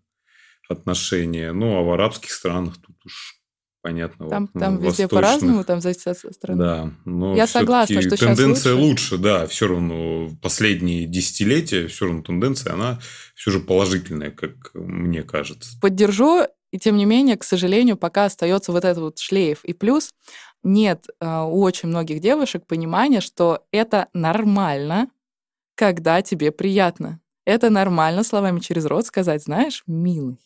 [0.67, 3.40] отношения, ну, а в арабских странах тут уж
[3.81, 4.29] понятно.
[4.29, 6.59] Там, вот, там ну, везде по-разному, там зависит от страны.
[6.59, 9.15] Да, но я согласна, что тенденция лучше.
[9.15, 12.99] лучше, да, все равно последние десятилетия, все равно тенденция, она
[13.35, 15.77] все же положительная, как мне кажется.
[15.81, 19.63] Поддержу, и тем не менее, к сожалению, пока остается вот этот вот шлейф.
[19.65, 20.11] И плюс
[20.63, 25.09] нет а, у очень многих девушек понимания, что это нормально,
[25.75, 27.19] когда тебе приятно.
[27.45, 30.37] Это нормально словами через рот сказать, знаешь, милый,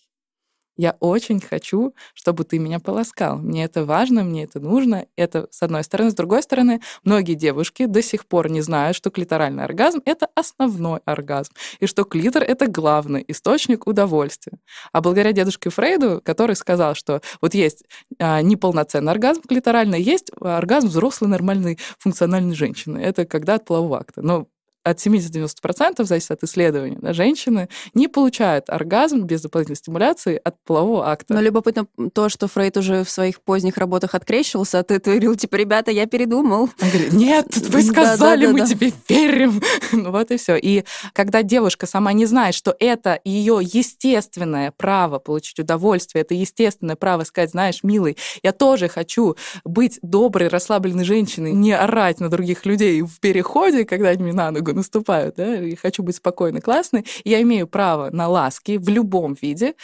[0.78, 3.38] я очень хочу, чтобы ты меня полоскал.
[3.38, 5.06] Мне это важно, мне это нужно.
[5.16, 6.12] Это с одной стороны.
[6.12, 11.00] С другой стороны, многие девушки до сих пор не знают, что клиторальный оргазм— это основной
[11.06, 14.58] оргазм, и что клитор— это главный источник удовольствия.
[14.92, 17.84] А благодаря дедушке Фрейду, который сказал, что вот есть
[18.20, 22.98] а, неполноценный оргазм клиторальный, есть оргазм взрослой нормальной функциональной женщины.
[23.00, 24.22] Это когда от полового акта.
[24.22, 24.48] Но
[24.86, 31.10] от 70-90% зависит от исследования, да, женщины не получают оргазм без дополнительной стимуляции от полового
[31.10, 31.34] акта.
[31.34, 35.56] Но любопытно то, что Фрейд уже в своих поздних работах открещивался, а ты говорил, типа,
[35.56, 36.70] ребята, я передумал.
[36.82, 39.62] Он говорит, нет, вы сказали, мы тебе верим.
[39.92, 40.56] Ну вот и все.
[40.56, 46.96] И когда девушка сама не знает, что это ее естественное право получить удовольствие, это естественное
[46.96, 52.66] право сказать, знаешь, милый, я тоже хочу быть доброй, расслабленной женщиной, не орать на других
[52.66, 57.06] людей в переходе, когда они мне на ногу наступают, да, и хочу быть спокойной, классной,
[57.24, 59.76] я имею право на ласки в любом виде.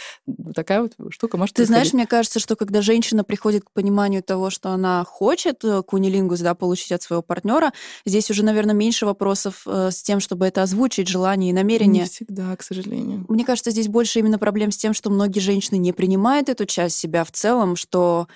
[0.54, 4.50] Такая вот штука может Ты знаешь, мне кажется, что когда женщина приходит к пониманию того,
[4.50, 7.72] что она хочет э, кунилингус, да, получить от своего партнера,
[8.06, 12.04] здесь уже, наверное, меньше вопросов э, с тем, чтобы это озвучить, желание и намерение.
[12.04, 13.26] Не всегда, к сожалению.
[13.30, 16.98] Мне кажется, здесь больше именно проблем с тем, что многие женщины не принимают эту часть
[16.98, 18.28] себя в целом, что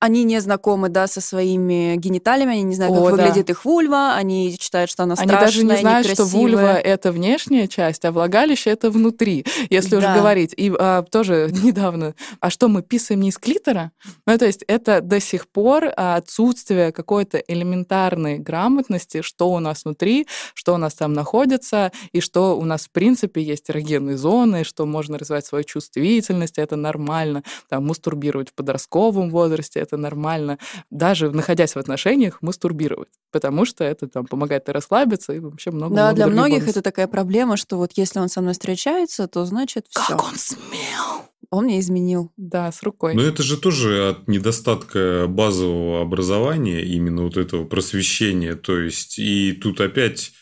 [0.00, 3.52] они не знакомы, да, со своими гениталиями, они не знают, как О, выглядит да.
[3.52, 7.66] их вульва, они считают, что она страшная, Они даже не знают, что вульва— это внешняя
[7.68, 9.98] часть, а влагалище— это внутри, если да.
[9.98, 10.52] уже говорить.
[10.56, 13.92] И а, тоже недавно, а что, мы писаем не из клитора?
[14.26, 20.26] Ну, то есть это до сих пор отсутствие какой-то элементарной грамотности, что у нас внутри,
[20.52, 24.84] что у нас там находится, и что у нас, в принципе, есть эрогенные зоны, что
[24.84, 30.58] можно развивать свою чувствительность, это нормально, там, мастурбировать в подростковом возрасте, это нормально,
[30.90, 35.94] даже находясь в отношениях, мастурбировать, потому что это там помогает и расслабиться, и вообще много
[35.94, 36.70] Да, много для многих бонусов.
[36.76, 40.00] это такая проблема, что вот если он со мной встречается, то значит все.
[40.08, 41.28] Как он смел!
[41.50, 42.32] Он мне изменил.
[42.36, 43.14] Да, с рукой.
[43.14, 48.56] Но это же тоже от недостатка базового образования, именно вот этого просвещения.
[48.56, 50.32] То есть, и тут опять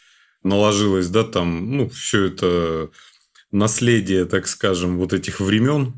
[0.42, 2.88] наложилось, да, там, ну, все это
[3.50, 5.92] наследие, так скажем, вот этих времен,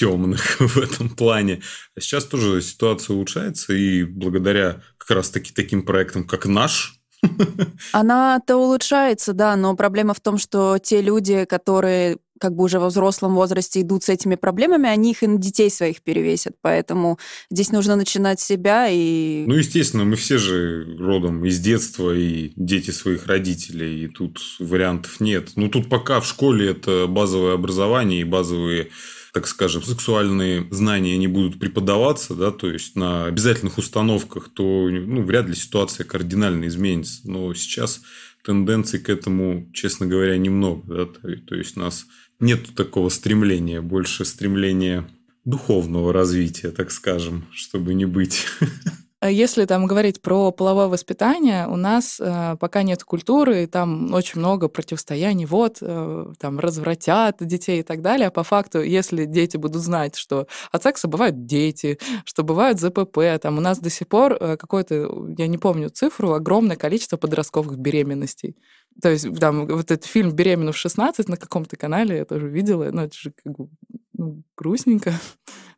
[0.00, 1.60] темных в этом плане.
[1.96, 6.96] А сейчас тоже ситуация улучшается, и благодаря как раз-таки таким проектам, как наш,
[7.92, 12.88] она-то улучшается, да, но проблема в том, что те люди, которые как бы уже во
[12.88, 16.54] взрослом возрасте идут с этими проблемами, они их и на детей своих перевесят.
[16.62, 17.18] Поэтому
[17.50, 19.44] здесь нужно начинать себя и...
[19.46, 25.20] Ну, естественно, мы все же родом из детства и дети своих родителей, и тут вариантов
[25.20, 25.50] нет.
[25.56, 28.90] Ну, тут пока в школе это базовое образование и базовые
[29.32, 35.22] так скажем, сексуальные знания не будут преподаваться, да, то есть на обязательных установках, то ну,
[35.22, 37.20] вряд ли ситуация кардинально изменится.
[37.30, 38.00] Но сейчас
[38.44, 41.06] тенденций к этому, честно говоря, немного.
[41.22, 42.06] Да, то, есть нас
[42.40, 45.08] нет такого стремления, больше стремления
[45.44, 48.46] духовного развития, так скажем, чтобы не быть
[49.28, 54.68] если там говорить про половое воспитание, у нас э, пока нет культуры, там очень много
[54.68, 58.28] противостояний, вот, э, там, развратят детей и так далее.
[58.28, 63.18] А по факту, если дети будут знать, что от секса бывают дети, что бывают ЗПП,
[63.42, 67.78] там у нас до сих пор э, какое-то, я не помню цифру, огромное количество подростковых
[67.78, 68.56] беременностей.
[69.02, 72.90] То есть там вот этот фильм «Беременна в 16» на каком-то канале я тоже видела,
[72.90, 73.68] ну это же как бы
[74.14, 75.14] ну, грустненько.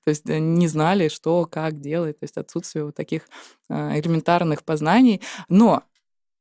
[0.04, 3.28] То есть э, не знали, что, как делать, то есть отсутствие вот таких
[3.68, 5.20] а, элементарных познаний.
[5.48, 5.84] Но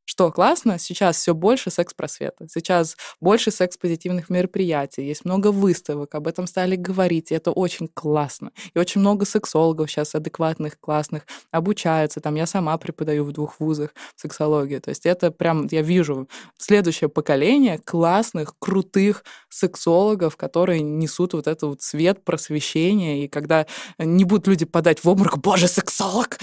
[0.06, 6.48] что классно, сейчас все больше секс-просвета, сейчас больше секс-позитивных мероприятий, есть много выставок, об этом
[6.48, 8.52] стали говорить, и это очень классно.
[8.74, 12.20] И очень много сексологов сейчас адекватных, классных, обучаются.
[12.20, 14.80] Там я сама преподаю в двух вузах сексологии.
[14.80, 21.64] То есть это прям, я вижу следующее поколение классных, крутых сексологов, которые несут вот этот
[21.64, 23.66] вот свет просвещения, и когда
[23.98, 26.38] не будут люди подать в обморок, боже, сексолог!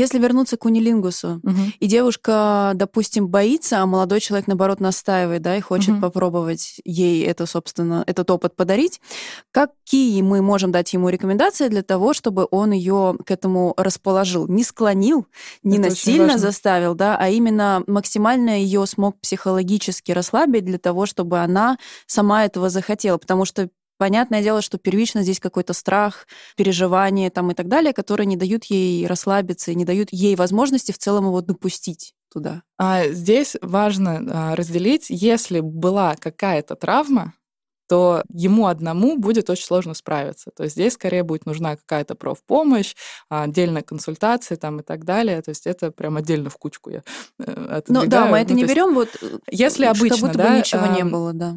[0.00, 1.60] Если вернуться к унилингусу, угу.
[1.78, 6.00] и девушка, допустим, боится, а молодой человек, наоборот, настаивает, да, и хочет угу.
[6.00, 8.98] попробовать ей это, собственно, этот опыт подарить,
[9.52, 14.48] какие мы можем дать ему рекомендации для того, чтобы он ее к этому расположил?
[14.48, 15.26] Не склонил,
[15.62, 21.40] не это насильно заставил, да, а именно максимально ее смог психологически расслабить для того, чтобы
[21.40, 23.18] она сама этого захотела.
[23.18, 23.68] Потому что
[24.00, 28.64] Понятное дело, что первично здесь какой-то страх, переживания там и так далее, которые не дают
[28.64, 32.62] ей расслабиться и не дают ей возможности в целом его допустить туда.
[32.78, 37.34] А здесь важно а, разделить, если была какая-то травма,
[37.90, 40.50] то ему одному будет очень сложно справиться.
[40.56, 42.94] То есть здесь скорее будет нужна какая-то профпомощь,
[43.28, 45.42] отдельная консультация там и так далее.
[45.42, 47.02] То есть это прям отдельно в кучку я
[47.38, 49.10] э, Ну да, мы это ну, не берем вот...
[49.20, 51.56] Э, если обычно, будто да, бы ничего не было, да.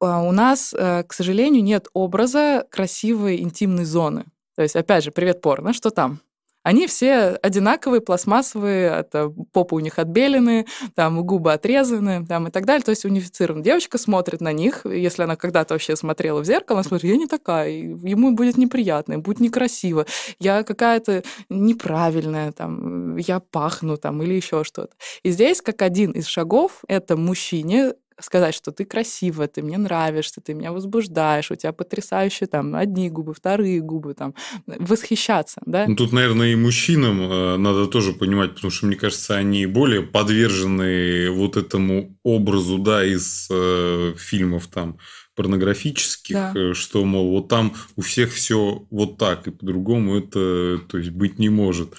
[0.00, 4.24] А, у нас, э, к сожалению, нет образа красивой интимной зоны.
[4.56, 6.20] То есть, опять же, привет порно, что там?
[6.62, 12.66] Они все одинаковые, пластмассовые, это попы у них отбелены, там губы отрезаны, там и так
[12.66, 12.84] далее.
[12.84, 13.62] То есть унифицирован.
[13.62, 17.26] Девочка смотрит на них, если она когда-то вообще смотрела в зеркало, она смотрит, я не
[17.26, 20.04] такая, ему будет неприятно, будет некрасиво,
[20.38, 24.92] я какая-то неправильная, там, я пахну, там, или еще что-то.
[25.22, 30.40] И здесь, как один из шагов, это мужчине сказать, что ты красивая, ты мне нравишься,
[30.40, 34.34] ты меня возбуждаешь, у тебя потрясающие там одни губы, вторые губы, там,
[34.66, 35.86] восхищаться, да?
[35.86, 40.02] Ну, тут, наверное, и мужчинам э, надо тоже понимать, потому что, мне кажется, они более
[40.02, 44.98] подвержены вот этому образу, да, из э, фильмов там
[45.34, 46.52] порнографических, да.
[46.54, 51.10] Э, что, мол, вот там у всех все вот так, и по-другому это, то есть,
[51.10, 51.94] быть не может.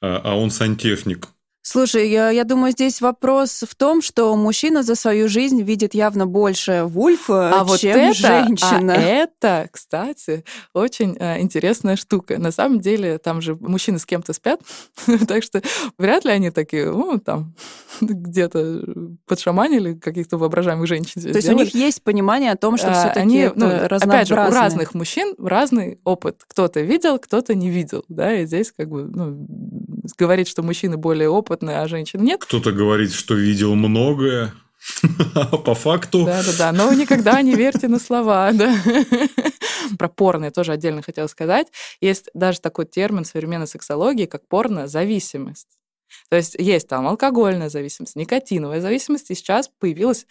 [0.00, 1.28] А, а он сантехник,
[1.68, 6.24] Слушай, я, я думаю, здесь вопрос в том, что мужчина за свою жизнь видит явно
[6.24, 8.94] больше вульфа, а вот чем это, женщина.
[8.94, 12.38] А это, кстати, очень э, интересная штука.
[12.38, 14.60] На самом деле, там же мужчины с кем-то спят,
[15.26, 15.60] так что
[15.98, 17.52] вряд ли они такие, ну, там,
[18.00, 18.84] где-то
[19.26, 21.20] подшаманили каких-то воображаемых женщин.
[21.20, 24.34] То есть у них есть понимание о том, что а, все-таки они, ну, опять же,
[24.34, 26.44] у разных мужчин разный опыт.
[26.46, 29.48] Кто-то видел, кто-то не видел, да, и здесь как бы, ну,
[30.16, 32.42] говорить, что мужчины более опытные, а женщины нет.
[32.42, 34.54] Кто-то говорит, что видел многое.
[35.64, 36.24] По факту.
[36.24, 38.74] Да-да-да, но никогда не верьте на слова, да.
[39.98, 41.68] Про порно я тоже отдельно хотела сказать.
[42.00, 45.78] Есть даже такой термин в современной сексологии, как порно-зависимость.
[46.28, 50.26] То есть есть там алкогольная зависимость, никотиновая зависимость, и сейчас появилась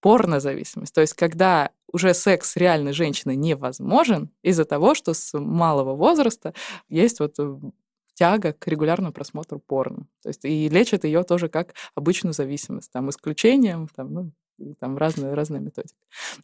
[0.00, 0.94] порнозависимость.
[0.94, 6.54] То есть когда уже секс с реальной женщиной невозможен из-за того, что с малого возраста
[6.88, 7.56] есть вот э,
[8.18, 10.08] тяга к регулярному просмотру порно.
[10.22, 14.32] То есть и лечат ее тоже как обычную зависимость, там, исключением, там, ну,
[14.80, 15.94] там разные, разные методики.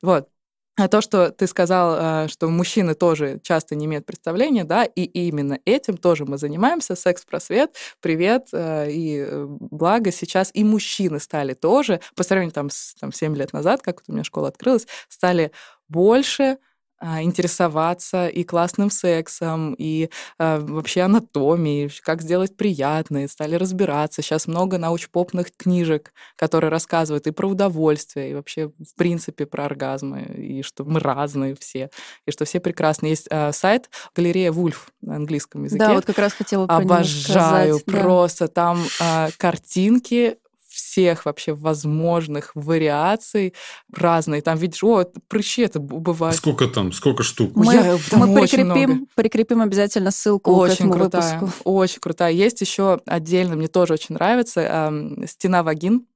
[0.01, 0.29] Вот.
[0.77, 5.03] А то, что ты сказал, э, что мужчины тоже часто не имеют представления, да, и
[5.03, 11.55] именно этим тоже мы занимаемся, секс-просвет, привет, э, и э, благо сейчас и мужчины стали
[11.55, 14.87] тоже, по сравнению там с там, 7 лет назад, как вот у меня школа открылась,
[15.09, 15.53] стали
[15.89, 23.57] больше а, интересоваться и классным сексом, и э, вообще анатомией, как сделать приятно, и стали
[23.57, 24.23] разбираться.
[24.23, 30.23] Сейчас много научпопных книжек, которые рассказывают и про удовольствие, и вообще, в принципе, про оргазмы,
[30.23, 31.91] и что мы разные все,
[32.27, 33.09] и что все прекрасны.
[33.09, 35.85] Есть э, сайт галерея Вульф на английском языке.
[35.85, 38.47] Да, вот как раз хотела про Обожаю сказать, просто.
[38.47, 38.53] Да.
[38.53, 40.39] Там э, картинки
[40.75, 43.55] всех вообще возможных вариаций
[43.93, 44.43] разные.
[44.43, 46.37] Там видишь, о, прыщи это бывает.
[46.37, 47.53] Сколько там, сколько штук?
[47.55, 51.71] Мы, Я, мы прикрепим, прикрепим обязательно ссылку очень к этому крутая, выпуску.
[51.71, 52.33] Очень крутая.
[52.33, 56.07] Есть еще отдельно, мне тоже очень нравится, э, «Стена вагин»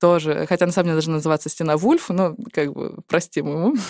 [0.00, 3.74] тоже, хотя на самом деле должна называться стена Вульф, но как бы простим ему.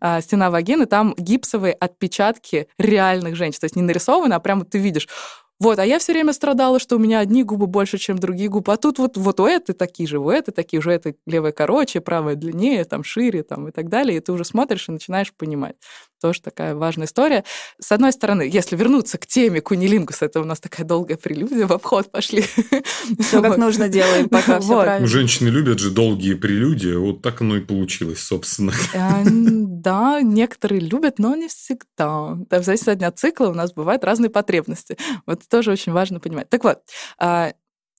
[0.00, 4.78] А, стена вагины, там гипсовые отпечатки реальных женщин, то есть не нарисованы, а прямо ты
[4.78, 5.08] видишь,
[5.60, 8.72] вот, а я все время страдала, что у меня одни губы больше, чем другие губы,
[8.72, 12.00] а тут вот, вот у этой такие же, у этой такие же, это левая короче,
[12.00, 15.76] правая длиннее, там шире, там и так далее, и ты уже смотришь и начинаешь понимать.
[16.24, 17.44] Тоже такая важная история.
[17.78, 21.72] С одной стороны, если вернуться к теме кунилингуса, это у нас такая долгая прелюдия, в
[21.74, 22.46] обход пошли.
[23.20, 25.06] Все как нужно делаем, пока все правильно.
[25.06, 28.72] Женщины любят же долгие прелюдии, вот так оно и получилось, собственно.
[28.94, 32.38] А, да, некоторые любят, но не всегда.
[32.48, 34.96] В зависимости от дня цикла у нас бывают разные потребности.
[35.26, 36.48] Вот тоже очень важно понимать.
[36.48, 36.78] Так вот,
[37.18, 37.52] а,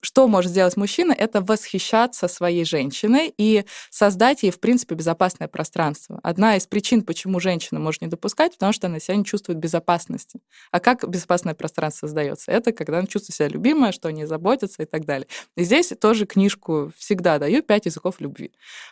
[0.06, 6.20] что может сделать мужчина, это восхищаться своей женщиной и создать ей, в принципе, безопасное пространство.
[6.24, 10.40] Одна из причин, почему женщина может не допускать, потому что она себя не чувствует безопасности.
[10.72, 12.52] А как безопасное пространство создается?
[12.52, 15.28] Это когда она чувствует себя любимая, что о ней заботится и так далее.
[15.56, 18.52] И здесь тоже книжку всегда даю «Пять языков любви».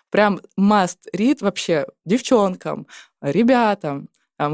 [0.10, 2.88] Прям must read вообще девчонкам,
[3.22, 4.08] ребятам, там,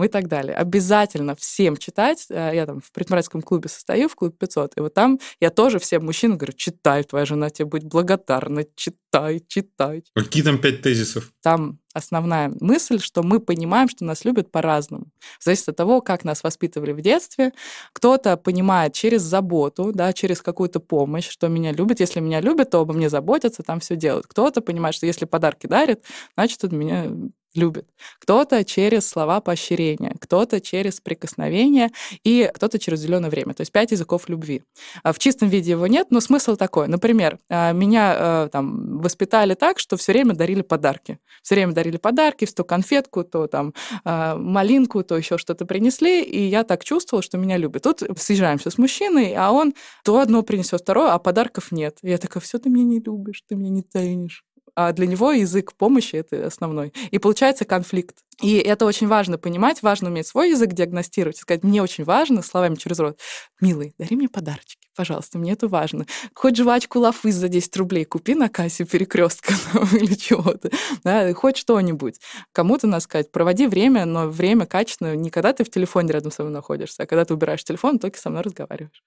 [0.04, 0.56] и так далее.
[0.56, 2.28] Обязательно всем читать.
[2.30, 5.80] Э, я там в предпринимательском клубе состою, в клубе 500, и вот там я тоже
[5.80, 10.04] всем мужчинам говорю, читай, твоя жена тебе будет благодарна, читай, читай.
[10.16, 11.32] Какие там пять тезисов?
[11.42, 15.08] Там основная мысль, что мы понимаем, что нас любят по-разному.
[15.40, 17.52] Зависит от того, как нас воспитывали в детстве.
[17.94, 22.00] Кто-то понимает через заботу, да, через какую-то помощь, что меня любят.
[22.00, 24.28] Если меня любят, то обо мне заботятся, там все делают.
[24.28, 26.04] Кто-то понимает, что если подарки дарят,
[26.36, 27.12] значит, от меня
[27.56, 27.90] любит.
[28.20, 31.90] Кто-то через слова поощрения, кто-то через прикосновение
[32.24, 33.54] и кто-то через зеленое время.
[33.54, 34.64] То есть пять языков любви.
[35.04, 36.88] А в чистом виде его нет, но смысл такой.
[36.88, 41.20] Например, а, меня э, там воспитали так, что все время дарили подарки.
[41.42, 43.74] Все время дарили подарки, то конфетку, то там
[44.04, 47.84] а, малинку, то еще что-то принесли, и я так чувствовала, что меня любят.
[47.84, 49.74] Тут съезжаемся с мужчиной, а он
[50.04, 51.98] то одно принесет, второе, а подарков нет.
[52.02, 54.44] И я такая, все, ты меня не любишь, ты меня не ценишь
[54.82, 56.94] а для него язык помощи— это основной.
[57.12, 58.20] И получается конфликт.
[58.42, 62.76] И это очень важно понимать, важно уметь свой язык диагностировать сказать, мне очень важно, словами
[62.76, 63.20] через рот,
[63.60, 66.06] милый, дари мне подарочки, пожалуйста, мне это важно.
[66.34, 69.54] Хоть жвачку лафы за 10 рублей купи на кассе перекрестка
[69.92, 70.70] или чего-то,
[71.04, 72.22] да, хоть что-нибудь.
[72.54, 76.44] Кому-то надо сказать, проводи время, но время качественное, не когда ты в телефоне рядом со
[76.44, 79.04] мной находишься, а когда ты убираешь телефон, только со мной разговариваешь.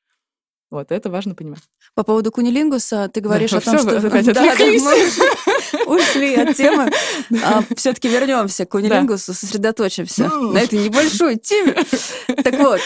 [0.72, 1.60] Вот это важно понимать.
[1.94, 4.06] По поводу кунилингуса ты говоришь да, о том, все, что...
[4.08, 6.90] Опять да, да, мы ушли от темы.
[7.44, 11.76] А, Все-таки вернемся к кунилингусу, сосредоточимся на этой небольшой теме.
[12.42, 12.80] Так вот,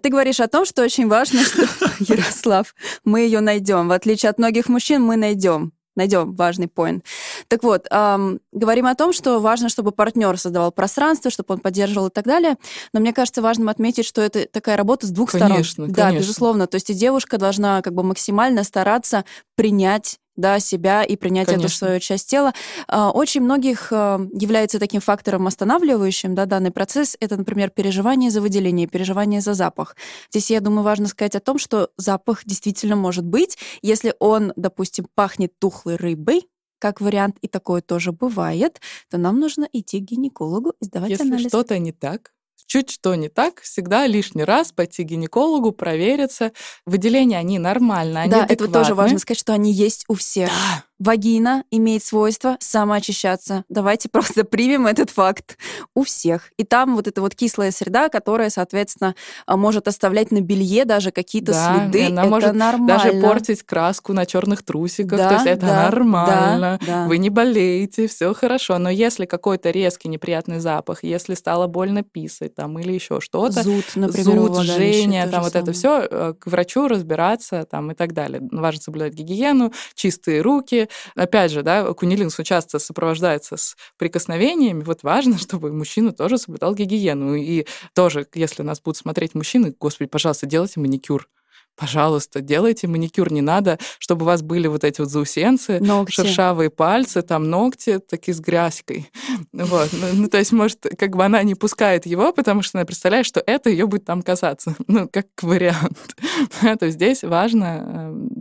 [0.00, 1.68] ты говоришь о том, что очень важно, что,
[2.00, 2.74] Ярослав,
[3.04, 3.88] мы ее найдем.
[3.88, 7.04] В отличие от многих мужчин, мы найдем найдем важный поинт.
[7.48, 12.08] Так вот, эм, говорим о том, что важно, чтобы партнер создавал пространство, чтобы он поддерживал
[12.08, 12.56] и так далее.
[12.92, 15.94] Но мне кажется важным отметить, что это такая работа с двух конечно, сторон.
[15.94, 16.12] Конечно.
[16.12, 16.66] Да, безусловно.
[16.66, 19.24] То есть и девушка должна как бы максимально стараться
[19.56, 21.66] принять да, себя и принять Конечно.
[21.66, 22.52] эту свою часть тела.
[22.88, 27.16] А, очень многих а, является таким фактором останавливающим да, данный процесс.
[27.20, 29.96] Это, например, переживание за выделение, переживание за запах.
[30.30, 35.06] Здесь, я думаю, важно сказать о том, что запах действительно может быть, если он, допустим,
[35.14, 36.46] пахнет тухлой рыбой,
[36.78, 38.80] как вариант, и такое тоже бывает,
[39.10, 41.44] то нам нужно идти к гинекологу и сдавать Если анализ.
[41.44, 42.32] Если что-то не так,
[42.66, 46.52] чуть что не так, всегда лишний раз пойти к гинекологу, провериться.
[46.84, 48.64] Выделения, они нормально, они Да, адекватны.
[48.64, 50.48] это тоже важно сказать, что они есть у всех.
[50.48, 50.84] Да.
[50.98, 53.64] Вагина имеет свойство самоочищаться.
[53.68, 55.58] Давайте просто примем этот факт
[55.94, 56.50] у всех.
[56.56, 59.14] И там вот эта вот кислая среда, которая, соответственно,
[59.46, 62.06] а, может оставлять на белье даже какие-то да, следы.
[62.06, 62.86] Она это может нормально.
[62.86, 65.18] даже портить краску на черных трусиках.
[65.18, 66.78] Да, То есть это да, нормально.
[66.80, 67.06] Да, да.
[67.06, 68.78] Вы не болеете, все хорошо.
[68.78, 73.84] Но если какой-то резкий неприятный запах, если стало больно писать там или еще что-то, зуд,
[73.94, 75.62] например, зуд, жжение, там вот самое.
[75.62, 78.40] это все, э, к врачу разбираться там и так далее.
[78.50, 84.82] Важно соблюдать гигиену, чистые руки, Опять же, да, кунилингс часто сопровождается с прикосновениями.
[84.82, 87.34] Вот важно, чтобы мужчина тоже соблюдал гигиену.
[87.34, 91.28] И тоже, если нас будут смотреть мужчины, господи, пожалуйста, делайте маникюр
[91.76, 93.30] пожалуйста, делайте маникюр.
[93.32, 96.12] Не надо, чтобы у вас были вот эти вот заусенцы, ногти.
[96.12, 99.10] шершавые пальцы, там ногти такие с грязькой.
[99.52, 99.90] Вот.
[99.92, 103.26] Ну, ну, то есть, может, как бы она не пускает его, потому что она представляет,
[103.26, 104.74] что это ее будет там касаться.
[104.88, 106.16] Ну, как вариант.
[106.78, 108.35] то здесь важно эм,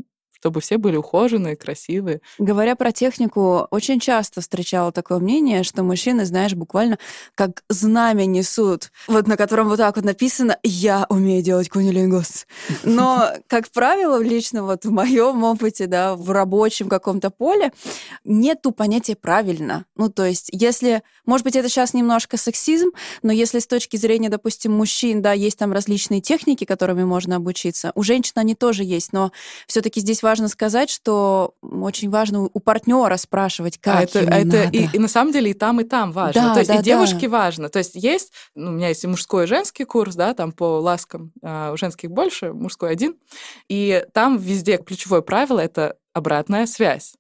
[0.46, 2.22] чтобы все были ухоженные, красивые.
[2.38, 7.00] Говоря про технику, очень часто встречала такое мнение, что мужчины, знаешь, буквально
[7.34, 12.46] как знамя несут, вот на котором вот так вот написано «Я умею делать кунилингус».
[12.84, 17.74] Но, как правило, лично вот в моем опыте, да, в рабочем каком-то поле,
[18.24, 19.86] нету понятия «правильно».
[19.96, 22.90] Ну, то есть, если, может быть, это сейчас немножко сексизм,
[23.24, 27.92] но если с точки зрения, допустим, мужчин, да, есть там различные техники, которыми можно обучиться,
[27.96, 29.32] у женщин они тоже есть, но
[29.66, 34.20] все таки здесь важно важно сказать, что очень важно у партнера спрашивать, как а это,
[34.20, 34.78] ему это надо.
[34.78, 36.42] И, и на самом деле и там, и там важно.
[36.42, 37.38] Да, То есть да, и девушке да.
[37.38, 37.70] важно.
[37.70, 40.82] То есть есть, ну, у меня есть и мужской, и женский курс, да, там по
[40.82, 43.16] ласкам, а, у женских больше, мужской один.
[43.70, 47.16] И там везде ключевое правило— это обратная связь.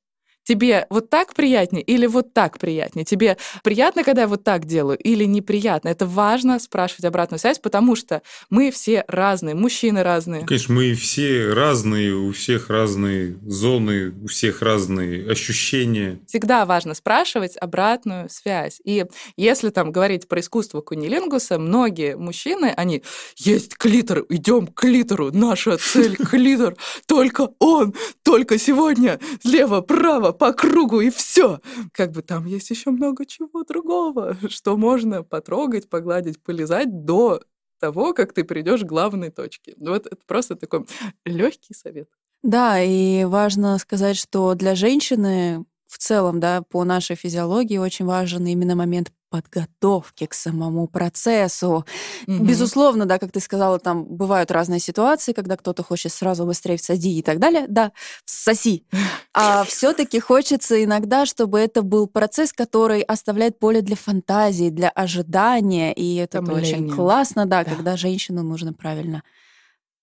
[0.45, 3.03] Тебе вот так приятнее или вот так приятнее?
[3.03, 5.89] Тебе приятно, когда я вот так делаю, или неприятно?
[5.89, 8.21] Это важно спрашивать обратную связь, потому что
[8.51, 10.45] мы все разные, мужчины разные.
[10.45, 16.19] Конечно, мы все разные, у всех разные зоны, у всех разные ощущения.
[16.27, 18.79] Всегда важно спрашивать обратную связь.
[18.85, 19.05] И
[19.37, 23.01] если там говорить про искусство кунилингуса, многие мужчины, они
[23.35, 26.75] есть клитор, идем к клитору, наша цель клитор,
[27.07, 31.59] только он, только сегодня, слева, право, по кругу и все.
[31.91, 37.41] Как бы там есть еще много чего другого, что можно потрогать, погладить, полизать до
[37.79, 39.73] того, как ты придешь к главной точке.
[39.77, 40.85] Вот это просто такой
[41.25, 42.09] легкий совет.
[42.43, 48.45] Да, и важно сказать, что для женщины в целом, да, по нашей физиологии очень важен
[48.45, 51.85] именно момент подготовки к самому процессу.
[52.27, 52.45] Мгм.
[52.45, 57.17] Безусловно, да, как ты сказала, там бывают разные ситуации, когда кто-то хочет сразу быстрее всади
[57.19, 57.65] и так далее.
[57.67, 57.91] Да,
[58.23, 58.85] всоси.
[59.33, 65.91] А все-таки хочется иногда, чтобы это был процесс, который оставляет поле для фантазии, для ожидания.
[65.93, 67.71] И это очень классно, да, Да.
[67.75, 69.23] когда женщину нужно правильно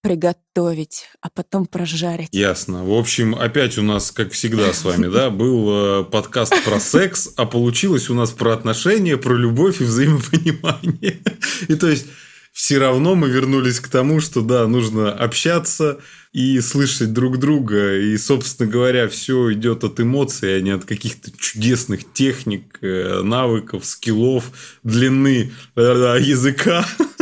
[0.02, 2.28] приготовить, а потом прожарить.
[2.32, 2.84] Ясно.
[2.84, 7.30] В общем, опять у нас, как всегда с вами, да, был э, подкаст про секс,
[7.36, 11.20] а получилось у нас про отношения, про любовь и взаимопонимание.
[11.68, 12.06] И то есть
[12.52, 16.00] все равно мы вернулись к тому, что да, нужно общаться
[16.32, 17.98] и слышать друг друга.
[17.98, 23.86] И, собственно говоря, все идет от эмоций, а не от каких-то чудесных техник, э, навыков,
[23.86, 24.50] скиллов,
[24.82, 26.84] длины э, языка.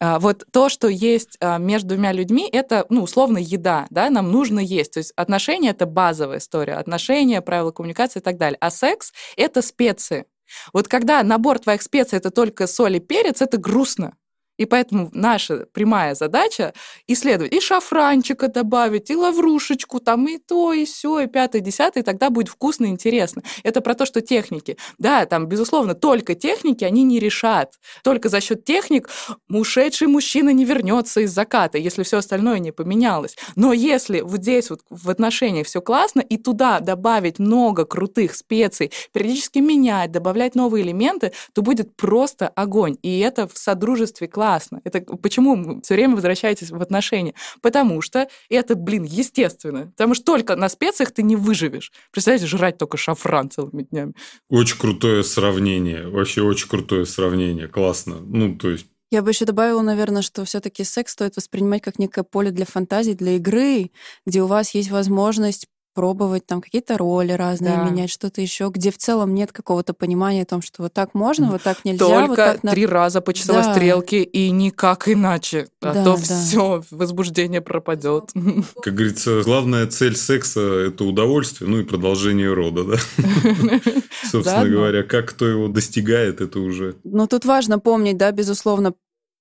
[0.00, 4.30] А, вот то, что есть а, между двумя людьми, это, ну, условно, еда, да, нам
[4.30, 4.92] нужно есть.
[4.92, 8.58] То есть отношения— это базовая история, отношения, правила коммуникации и так далее.
[8.60, 10.26] А секс— это специи.
[10.72, 14.14] Вот когда набор твоих специй— это только соль и перец, это грустно.
[14.58, 16.74] И поэтому наша прямая задача
[17.06, 22.06] исследовать и шафранчика добавить, и лаврушечку, там и то, и все, и пятое, десятое, и
[22.06, 23.42] тогда будет вкусно и интересно.
[23.62, 24.76] Это про то, что техники.
[24.98, 27.74] Да, там, безусловно, только техники они не решат.
[28.02, 29.08] Только за счет техник
[29.48, 33.36] ушедший мужчина не вернется из заката, если все остальное не поменялось.
[33.54, 38.90] Но если вот здесь вот в отношениях все классно, и туда добавить много крутых специй,
[39.12, 42.96] периодически менять, добавлять новые элементы, то будет просто огонь.
[43.02, 44.80] И это в содружестве классно классно.
[44.84, 47.34] Это почему все время возвращаетесь в отношения?
[47.60, 49.92] Потому что это, блин, естественно.
[49.96, 51.92] Потому что только на специях ты не выживешь.
[52.12, 54.14] Представляете, жрать только шафран целыми днями.
[54.48, 56.08] Очень крутое сравнение.
[56.08, 57.68] Вообще очень крутое сравнение.
[57.68, 58.20] Классно.
[58.20, 62.24] Ну, то есть я бы еще добавила, наверное, что все-таки секс стоит воспринимать как некое
[62.24, 63.90] поле для фантазии, для игры,
[64.26, 65.66] где у вас есть возможность
[65.98, 67.82] пробовать там какие-то роли разные да.
[67.82, 71.50] менять, что-то еще, где в целом нет какого-то понимания о том, что вот так можно,
[71.50, 72.06] вот так нельзя.
[72.06, 72.92] Только вот так три на...
[72.92, 73.74] раза по часовой да.
[73.74, 76.16] стрелке и никак иначе, а да, то да.
[76.22, 78.30] все возбуждение пропадет.
[78.80, 82.96] Как говорится, главная цель секса это удовольствие, ну и продолжение рода, да.
[84.30, 86.94] Собственно говоря, как кто его достигает, это уже.
[87.02, 88.94] Но тут важно помнить, да, безусловно,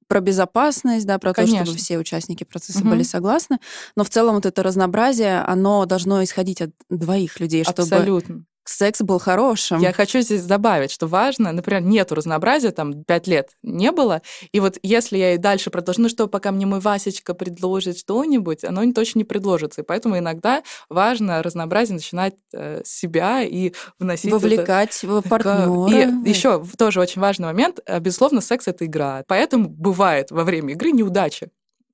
[0.08, 1.60] про безопасность, да, про Конечно.
[1.60, 2.90] то, чтобы все участники процесса угу.
[2.90, 3.60] были согласны.
[3.96, 9.02] Но в целом вот это разнообразие, оно должно исходить от двоих людей, чтобы Абсолютно секс
[9.02, 9.80] был хорошим.
[9.80, 14.60] Я хочу здесь добавить, что важно, например, нету разнообразия, там, пять лет не было, и
[14.60, 18.92] вот если я и дальше продолжу, ну что, пока мне мой Васечка предложит что-нибудь, оно
[18.94, 24.32] точно не предложится, и поэтому иногда важно разнообразие начинать э, себя и вносить...
[24.32, 25.22] Вовлекать это...
[25.22, 26.24] партнера.
[26.26, 30.74] И еще тоже очень важный момент, э, безусловно, секс— это игра, поэтому бывает во время
[30.74, 31.50] игры неудачи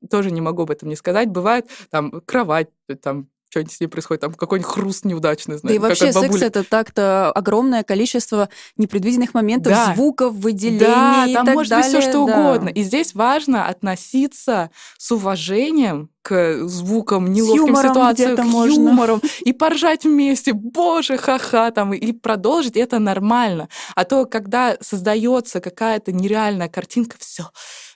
[0.09, 1.29] тоже не могу об этом не сказать.
[1.29, 2.67] Бывает там кровать,
[3.01, 5.71] там что-нибудь с ней происходит, там какой-нибудь хруст неудачный, знаешь.
[5.71, 9.93] Да и вообще секс— это так-то огромное количество непредвиденных моментов, да.
[9.93, 11.91] звуков, выделений Да, там может далее.
[11.91, 12.39] быть все что да.
[12.39, 12.69] угодно.
[12.69, 18.73] И здесь важно относиться с уважением к звукам, неловким ситуациям, к можно.
[18.73, 23.69] юмору, и поржать вместе, боже, ха-ха, там, и продолжить, это нормально.
[23.93, 27.49] А то, когда создается какая-то нереальная картинка, все,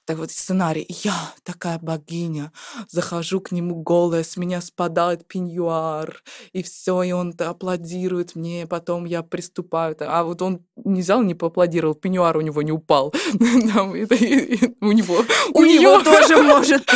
[0.08, 0.86] так вот сценарий.
[1.03, 2.53] Я такая богиня,
[2.88, 9.03] захожу к нему голая, с меня спадает пеньюар, и все, и он аплодирует мне, потом
[9.03, 9.97] я приступаю.
[9.99, 13.14] А вот он не взял, не поаплодировал, пеньюар у него не упал.
[14.80, 15.26] У него...
[15.53, 16.89] У него тоже может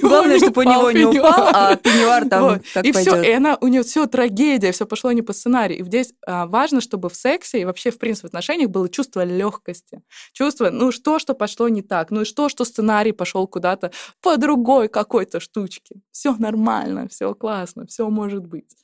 [0.00, 3.84] Главное, чтобы у него не упал, а пеньюар там И все, и она, у нее
[3.84, 5.80] все трагедия, все пошло не по сценарию.
[5.80, 9.24] И здесь а, важно, чтобы в сексе и вообще, в принципе, в отношениях было чувство
[9.24, 10.02] легкости.
[10.32, 13.92] Чувство, ну что, что пошло не так, ну что, что сценарий пошел куда-то
[14.22, 15.96] по другой какой-то штучке.
[16.10, 18.74] Все нормально, все классно, все может быть.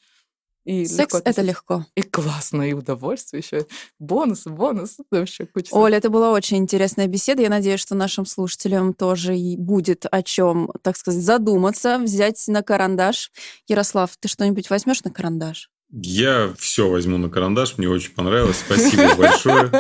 [0.65, 1.87] И Секс— это легко.
[1.97, 3.67] И классно, и удовольствие еще.
[3.99, 4.99] Бонус, бонус.
[5.11, 5.75] Вообще куча.
[5.75, 7.43] Оля, это была очень интересная беседа.
[7.43, 12.63] Я надеюсь, что нашим слушателям тоже и будет о чем, так сказать, задуматься, взять на
[12.63, 13.33] карандаш.
[13.67, 15.72] Ярослав, ты что-нибудь возьмешь на карандаш?
[15.95, 18.57] Я все возьму на карандаш, мне очень понравилось.
[18.65, 19.71] Спасибо большое.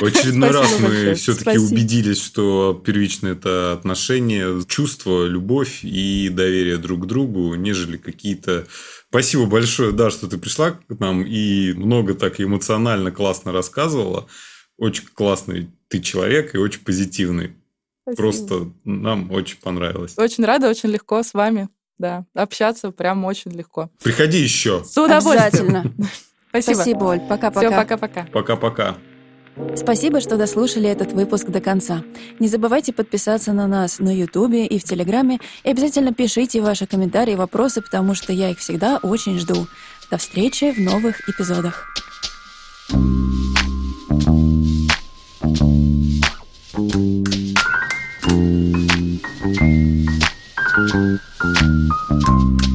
[0.00, 7.02] В очередной раз мы все-таки убедились, что первично это отношения, чувство, любовь и доверие друг
[7.02, 8.68] к другу, нежели какие-то...
[9.08, 14.28] Спасибо большое, да, что ты пришла к нам и много так эмоционально классно рассказывала.
[14.76, 17.56] Очень классный ты человек и очень позитивный.
[18.02, 18.16] Спасибо.
[18.16, 20.14] Просто нам очень понравилось.
[20.16, 21.68] Очень рада, очень легко с вами
[21.98, 22.24] да.
[22.34, 23.90] Общаться прям очень легко.
[24.02, 24.84] Приходи еще.
[24.84, 24.96] С.
[24.96, 25.92] Обязательно.
[26.48, 26.74] Спасибо.
[26.74, 27.20] Спасибо, Оль.
[27.20, 27.68] Пока-пока.
[27.68, 28.26] Все, пока-пока.
[28.32, 28.96] Пока-пока.
[29.76, 32.04] Спасибо, что дослушали этот выпуск до конца.
[32.38, 37.32] Не забывайте подписаться на нас на Ютубе и в Телеграме, и обязательно пишите ваши комментарии
[37.32, 39.66] и вопросы, потому что я их всегда очень жду.
[40.10, 41.86] До встречи в новых эпизодах.
[50.80, 51.27] Thank you.
[52.06, 52.67] Thank you.